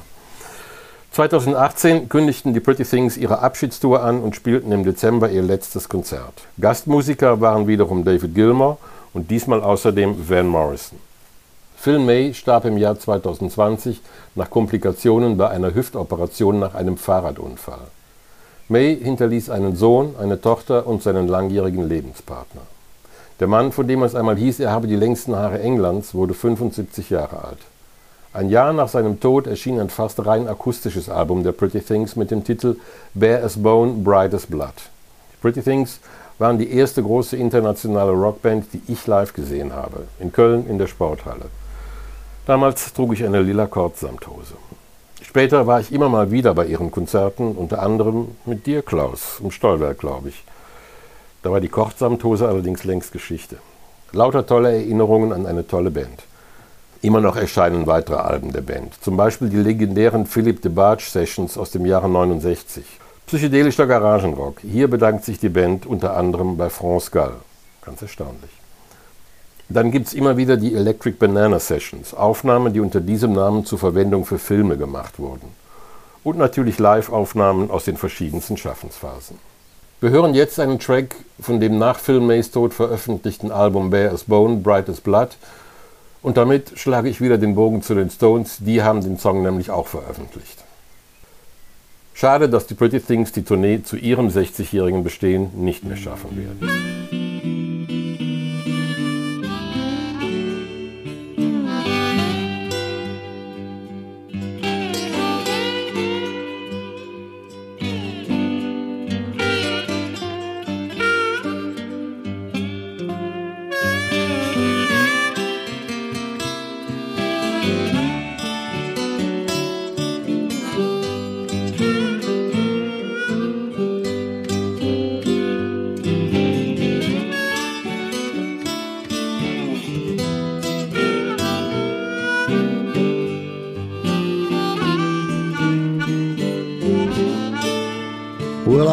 2018 1.11 2.07
kündigten 2.07 2.53
die 2.53 2.61
Pretty 2.61 2.85
Things 2.85 3.17
ihre 3.17 3.39
Abschiedstour 3.39 4.01
an 4.01 4.21
und 4.21 4.35
spielten 4.35 4.71
im 4.71 4.85
Dezember 4.85 5.29
ihr 5.29 5.41
letztes 5.41 5.89
Konzert. 5.89 6.43
Gastmusiker 6.59 7.41
waren 7.41 7.67
wiederum 7.67 8.05
David 8.05 8.33
Gilmour 8.35 8.77
und 9.13 9.29
diesmal 9.29 9.61
außerdem 9.61 10.29
Van 10.29 10.47
Morrison. 10.47 10.99
Phil 11.81 11.97
May 11.97 12.31
starb 12.35 12.65
im 12.65 12.77
Jahr 12.77 12.99
2020 12.99 14.01
nach 14.35 14.51
Komplikationen 14.51 15.35
bei 15.35 15.49
einer 15.49 15.73
Hüftoperation 15.73 16.59
nach 16.59 16.75
einem 16.75 16.95
Fahrradunfall. 16.95 17.87
May 18.69 18.95
hinterließ 18.95 19.49
einen 19.49 19.75
Sohn, 19.75 20.13
eine 20.19 20.39
Tochter 20.39 20.85
und 20.85 21.01
seinen 21.01 21.27
langjährigen 21.27 21.89
Lebenspartner. 21.89 22.61
Der 23.39 23.47
Mann, 23.47 23.71
von 23.71 23.87
dem 23.87 24.03
es 24.03 24.13
einmal 24.13 24.37
hieß, 24.37 24.59
er 24.59 24.69
habe 24.69 24.85
die 24.85 24.95
längsten 24.95 25.35
Haare 25.35 25.59
Englands, 25.59 26.13
wurde 26.13 26.35
75 26.35 27.09
Jahre 27.09 27.45
alt. 27.45 27.57
Ein 28.31 28.51
Jahr 28.51 28.73
nach 28.73 28.87
seinem 28.87 29.19
Tod 29.19 29.47
erschien 29.47 29.79
ein 29.79 29.89
fast 29.89 30.23
rein 30.23 30.47
akustisches 30.47 31.09
Album 31.09 31.41
der 31.41 31.53
Pretty 31.53 31.81
Things 31.81 32.15
mit 32.15 32.29
dem 32.29 32.43
Titel 32.43 32.75
Bare 33.15 33.41
as 33.41 33.57
Bone, 33.57 34.03
Bright 34.03 34.35
as 34.35 34.45
Blood. 34.45 34.75
Pretty 35.41 35.63
Things 35.63 35.99
waren 36.37 36.59
die 36.59 36.71
erste 36.71 37.01
große 37.01 37.37
internationale 37.37 38.11
Rockband, 38.11 38.67
die 38.71 38.83
ich 38.87 39.07
live 39.07 39.33
gesehen 39.33 39.73
habe, 39.73 40.03
in 40.19 40.31
Köln 40.31 40.67
in 40.69 40.77
der 40.77 40.85
Sporthalle. 40.85 41.45
Damals 42.51 42.91
trug 42.91 43.13
ich 43.13 43.23
eine 43.23 43.41
lila 43.41 43.65
Kordsamthose. 43.65 44.55
Später 45.21 45.67
war 45.67 45.79
ich 45.79 45.93
immer 45.93 46.09
mal 46.09 46.31
wieder 46.31 46.53
bei 46.53 46.65
ihren 46.65 46.91
Konzerten, 46.91 47.53
unter 47.53 47.81
anderem 47.81 48.35
mit 48.45 48.65
dir, 48.65 48.81
Klaus, 48.81 49.39
im 49.41 49.51
Stollwerk, 49.51 49.99
glaube 49.99 50.27
ich. 50.27 50.43
Da 51.43 51.51
war 51.53 51.61
die 51.61 51.69
Kordsamthose 51.69 52.49
allerdings 52.49 52.83
längst 52.83 53.13
Geschichte. 53.13 53.59
Lauter 54.11 54.45
tolle 54.45 54.73
Erinnerungen 54.73 55.31
an 55.31 55.45
eine 55.45 55.65
tolle 55.65 55.91
Band. 55.91 56.23
Immer 57.01 57.21
noch 57.21 57.37
erscheinen 57.37 57.87
weitere 57.87 58.17
Alben 58.17 58.51
der 58.51 58.59
Band, 58.59 59.01
zum 59.01 59.15
Beispiel 59.15 59.47
die 59.47 59.55
legendären 59.55 60.25
Philip 60.25 60.61
DeBarge 60.61 61.05
Sessions 61.09 61.57
aus 61.57 61.71
dem 61.71 61.85
Jahre 61.85 62.09
69. 62.09 62.83
Psychedelischer 63.27 63.87
Garagenrock. 63.87 64.59
Hier 64.59 64.89
bedankt 64.89 65.23
sich 65.23 65.39
die 65.39 65.47
Band 65.47 65.85
unter 65.85 66.17
anderem 66.17 66.57
bei 66.57 66.69
France 66.69 67.11
Gall. 67.11 67.35
Ganz 67.81 68.01
erstaunlich. 68.01 68.60
Dann 69.73 69.91
gibt 69.91 70.07
es 70.07 70.13
immer 70.13 70.37
wieder 70.37 70.57
die 70.57 70.73
Electric 70.73 71.17
Banana 71.17 71.59
Sessions, 71.59 72.13
Aufnahmen, 72.13 72.73
die 72.73 72.79
unter 72.79 72.99
diesem 72.99 73.33
Namen 73.33 73.65
zur 73.65 73.79
Verwendung 73.79 74.25
für 74.25 74.37
Filme 74.37 74.77
gemacht 74.77 75.17
wurden. 75.17 75.47
Und 76.23 76.37
natürlich 76.37 76.77
Live-Aufnahmen 76.77 77.71
aus 77.71 77.85
den 77.85 77.97
verschiedensten 77.97 78.57
Schaffensphasen. 78.57 79.37
Wir 80.01 80.09
hören 80.09 80.33
jetzt 80.33 80.59
einen 80.59 80.79
Track 80.79 81.15
von 81.39 81.59
dem 81.59 81.77
nach 81.77 81.99
Phil 81.99 82.19
Mays 82.19 82.51
Tod 82.51 82.73
veröffentlichten 82.73 83.51
Album 83.51 83.91
Bare 83.91 84.09
as 84.09 84.23
Bone, 84.25 84.57
Bright 84.57 84.89
as 84.89 84.99
Blood 84.99 85.29
und 86.21 86.37
damit 86.37 86.73
schlage 86.75 87.09
ich 87.09 87.21
wieder 87.21 87.37
den 87.37 87.55
Bogen 87.55 87.81
zu 87.81 87.95
den 87.95 88.09
Stones, 88.09 88.57
die 88.59 88.83
haben 88.83 89.01
den 89.01 89.17
Song 89.17 89.41
nämlich 89.41 89.71
auch 89.71 89.87
veröffentlicht. 89.87 90.63
Schade, 92.13 92.49
dass 92.49 92.67
die 92.67 92.75
Pretty 92.75 92.99
Things 92.99 93.31
die 93.31 93.43
Tournee 93.43 93.81
zu 93.83 93.95
ihrem 93.95 94.27
60-jährigen 94.27 95.03
Bestehen 95.03 95.49
nicht 95.63 95.83
mehr 95.83 95.97
schaffen 95.97 96.37
werden. 96.37 97.20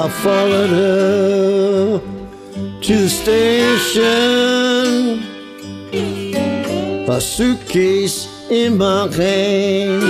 Followed 0.09 0.71
her 0.71 2.01
to 2.81 2.97
the 2.97 3.09
station, 3.09 3.99
a 7.09 7.21
suitcase 7.21 8.29
in 8.51 8.79
my 8.79 9.09
hand. 9.09 10.03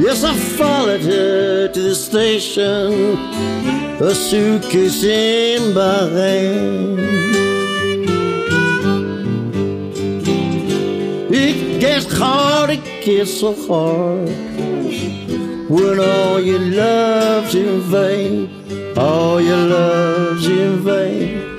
Yes, 0.00 0.24
I 0.24 0.34
followed 0.34 1.02
her 1.02 1.68
to 1.68 1.80
the 1.80 1.94
station, 1.94 3.18
a 4.00 4.14
suitcase 4.14 5.04
in 5.04 5.74
my 5.74 6.08
hand. 6.18 6.98
It 11.30 11.80
gets 11.80 12.06
hard, 12.18 12.70
it 12.70 13.04
gets 13.04 13.40
so 13.40 13.54
hard 13.66 14.47
when 15.68 16.00
all 16.00 16.40
your 16.40 16.60
love's 16.60 17.54
in 17.54 17.80
vain, 17.82 18.96
all 18.96 19.38
your 19.40 19.56
love's 19.56 20.46
in 20.46 20.78
vain. 20.80 21.56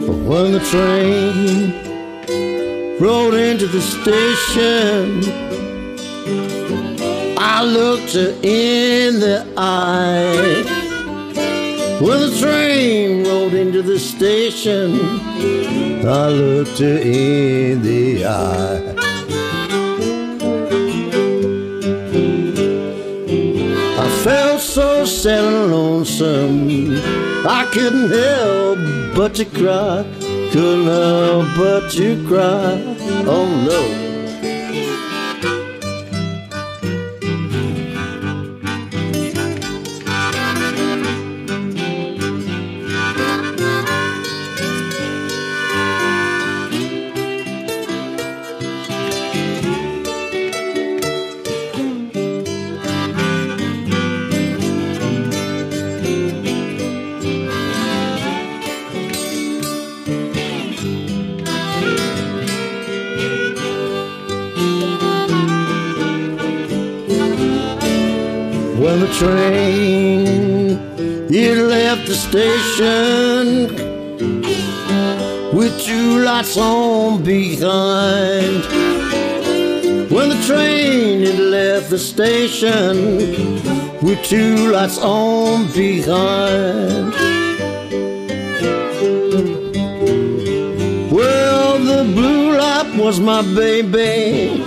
But 0.00 0.16
when 0.28 0.52
the 0.52 0.60
train 0.60 1.72
rolled 3.00 3.34
into 3.34 3.66
the 3.66 3.80
station, 3.80 5.22
I 7.38 7.64
looked 7.64 8.12
her 8.12 8.36
in 8.42 9.20
the 9.20 9.46
eye. 9.56 10.64
When 11.98 12.20
the 12.20 12.36
train 12.38 13.26
rolled 13.26 13.54
into 13.54 13.80
the 13.80 13.98
station, 13.98 15.00
I 16.06 16.28
looked 16.28 16.78
her 16.78 16.98
in 16.98 17.80
the 17.82 18.26
eye. 18.26 18.99
So 25.00 25.06
sad 25.06 25.44
and 25.44 25.72
lonesome. 25.72 26.68
I 27.46 27.64
couldn't 27.72 28.10
help 28.10 28.78
but 29.16 29.34
to 29.36 29.44
cry. 29.46 30.04
Couldn't 30.52 30.86
help 30.86 31.46
but 31.56 31.90
to 31.92 32.26
cry. 32.26 32.82
Oh 33.26 33.46
no. 33.66 34.09
Lights 76.30 76.56
on 76.56 77.24
behind. 77.24 78.62
When 80.14 80.28
the 80.28 80.40
train 80.46 81.22
had 81.26 81.40
left 81.40 81.90
the 81.90 81.98
station 81.98 82.92
with 84.00 84.22
two 84.22 84.70
lights 84.70 84.98
on 84.98 85.66
behind. 85.72 87.12
Well, 91.16 91.70
the 91.90 92.02
blue 92.16 92.56
light 92.58 92.90
was 92.96 93.18
my 93.18 93.42
baby. 93.62 94.62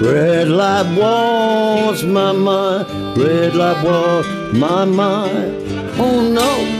Red 0.00 0.48
light 0.48 0.88
was 0.96 2.04
my 2.04 2.32
mind. 2.32 2.86
Red 3.18 3.54
light 3.54 3.80
was 3.84 4.24
my 4.54 4.84
mind. 4.86 5.52
Oh 5.98 6.20
no. 6.40 6.75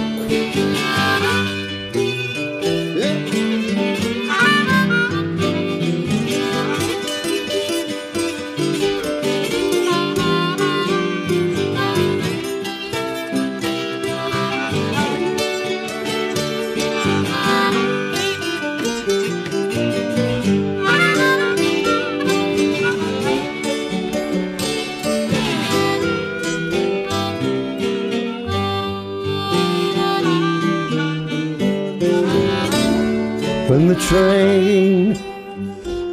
Train 34.08 35.16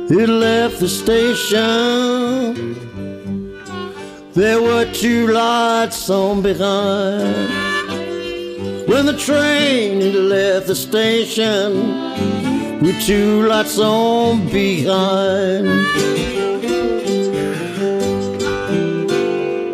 it 0.09 0.29
left 0.29 0.79
the 0.79 0.89
station. 0.89 1.63
There 4.33 4.61
were 4.61 4.85
two 4.93 5.27
lights 5.27 6.09
on 6.09 6.41
behind. 6.41 7.49
When 8.87 9.05
the 9.05 9.17
train 9.17 10.29
left 10.29 10.67
the 10.67 10.75
station, 10.75 11.69
with 12.81 13.01
two 13.05 13.47
lights 13.47 13.79
on 13.79 14.45
behind. 14.49 15.67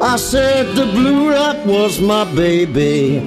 I 0.01 0.15
said 0.15 0.76
the 0.76 0.86
blue 0.86 1.32
light 1.34 1.65
was 1.65 1.99
my 1.99 2.24
baby. 2.36 3.20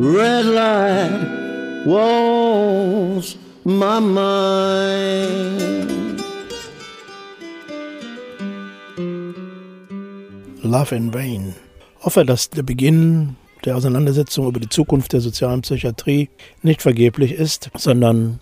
Red 0.00 0.46
light 0.46 1.84
was 1.86 3.36
my 3.82 3.98
mind. 3.98 5.72
Love 10.62 10.94
in 10.94 11.12
Vain. 11.12 11.54
Hoffe, 12.00 12.24
dass 12.24 12.48
der 12.50 12.62
Beginn 12.62 13.36
der 13.64 13.76
Auseinandersetzung 13.76 14.46
über 14.46 14.60
die 14.60 14.68
Zukunft 14.68 15.12
der 15.12 15.20
sozialen 15.20 15.62
Psychiatrie 15.62 16.30
nicht 16.62 16.80
vergeblich 16.80 17.32
ist, 17.32 17.70
sondern 17.76 18.38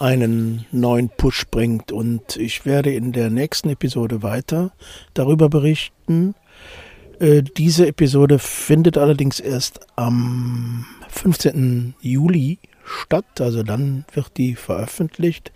einen 0.00 0.66
neuen 0.72 1.08
Push 1.08 1.46
bringt. 1.52 1.92
Und 1.92 2.36
ich 2.36 2.66
werde 2.66 2.92
in 2.92 3.12
der 3.12 3.30
nächsten 3.30 3.68
Episode 3.68 4.24
weiter 4.24 4.72
darüber 5.14 5.48
berichten. 5.48 6.34
Äh, 7.20 7.42
diese 7.42 7.86
Episode 7.86 8.40
findet 8.40 8.98
allerdings 8.98 9.38
erst 9.38 9.86
am 9.94 10.84
15. 11.10 11.94
Juli 12.00 12.58
statt, 12.88 13.40
also 13.40 13.62
dann 13.62 14.04
wird 14.12 14.36
die 14.36 14.54
veröffentlicht, 14.54 15.52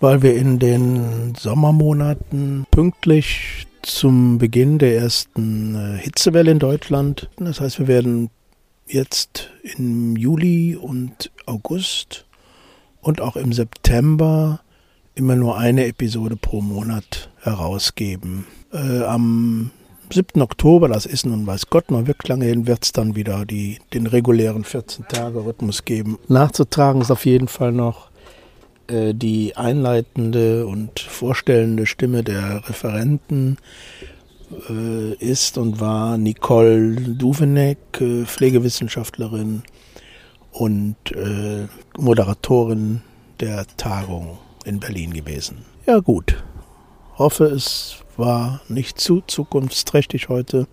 weil 0.00 0.22
wir 0.22 0.34
in 0.34 0.58
den 0.58 1.34
Sommermonaten 1.36 2.66
pünktlich 2.70 3.66
zum 3.82 4.38
Beginn 4.38 4.78
der 4.78 4.96
ersten 4.96 5.74
äh, 5.74 5.98
Hitzewelle 5.98 6.50
in 6.50 6.58
Deutschland, 6.58 7.28
das 7.38 7.60
heißt, 7.60 7.78
wir 7.78 7.88
werden 7.88 8.30
jetzt 8.86 9.50
im 9.62 10.16
Juli 10.16 10.76
und 10.76 11.30
August 11.46 12.26
und 13.00 13.20
auch 13.20 13.36
im 13.36 13.52
September 13.52 14.60
immer 15.14 15.36
nur 15.36 15.58
eine 15.58 15.86
Episode 15.86 16.36
pro 16.36 16.60
Monat 16.60 17.30
herausgeben. 17.40 18.46
Äh, 18.72 19.02
am 19.02 19.70
7. 20.12 20.42
Oktober, 20.42 20.88
das 20.88 21.06
ist 21.06 21.26
nun 21.26 21.46
weiß 21.46 21.68
Gott 21.70 21.90
noch 21.90 22.06
wirklich 22.06 22.28
lange 22.28 22.46
hin, 22.46 22.66
wird 22.66 22.84
es 22.84 22.92
dann 22.92 23.16
wieder 23.16 23.44
die, 23.44 23.78
den 23.94 24.06
regulären 24.06 24.64
14-Tage-Rhythmus 24.64 25.84
geben. 25.84 26.18
Nachzutragen 26.28 27.00
ist 27.00 27.10
auf 27.10 27.26
jeden 27.26 27.48
Fall 27.48 27.72
noch 27.72 28.10
äh, 28.88 29.14
die 29.14 29.56
einleitende 29.56 30.66
und 30.66 31.00
vorstellende 31.00 31.86
Stimme 31.86 32.22
der 32.24 32.68
Referenten 32.68 33.58
äh, 34.68 35.14
ist 35.14 35.58
und 35.58 35.80
war 35.80 36.18
Nicole 36.18 36.94
Duveneck, 36.94 37.78
äh, 38.00 38.24
Pflegewissenschaftlerin 38.24 39.62
und 40.52 40.96
äh, 41.12 41.66
Moderatorin 41.98 43.02
der 43.40 43.66
Tagung 43.76 44.38
in 44.64 44.80
Berlin 44.80 45.12
gewesen. 45.12 45.64
Ja 45.86 45.98
gut, 46.00 46.42
hoffe 47.16 47.44
es 47.44 48.04
war 48.18 48.60
nicht 48.68 49.00
zu 49.00 49.22
zukunftsträchtig 49.26 50.28
heute. 50.28 50.66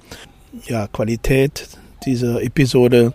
Ja, 0.67 0.87
Qualität 0.87 1.69
dieser 2.05 2.41
Episode 2.41 3.13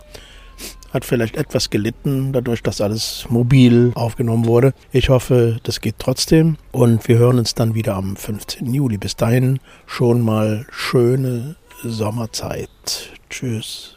hat 0.93 1.05
vielleicht 1.05 1.37
etwas 1.37 1.71
gelitten, 1.71 2.33
dadurch, 2.33 2.63
dass 2.63 2.81
alles 2.81 3.27
mobil 3.29 3.93
aufgenommen 3.95 4.47
wurde. 4.47 4.75
Ich 4.93 5.09
hoffe, 5.09 5.61
das 5.63 5.81
geht 5.81 5.97
trotzdem 5.99 6.57
und 6.73 7.07
wir 7.07 7.19
hören 7.19 7.39
uns 7.39 7.55
dann 7.55 7.75
wieder 7.75 7.95
am 7.95 8.17
15. 8.17 8.73
Juli. 8.73 8.99
Bis 8.99 9.17
dahin 9.17 9.61
schon 9.87 10.21
mal 10.21 10.67
schöne 10.71 11.57
Sommerzeit. 11.83 13.11
Tschüss. 13.29 13.97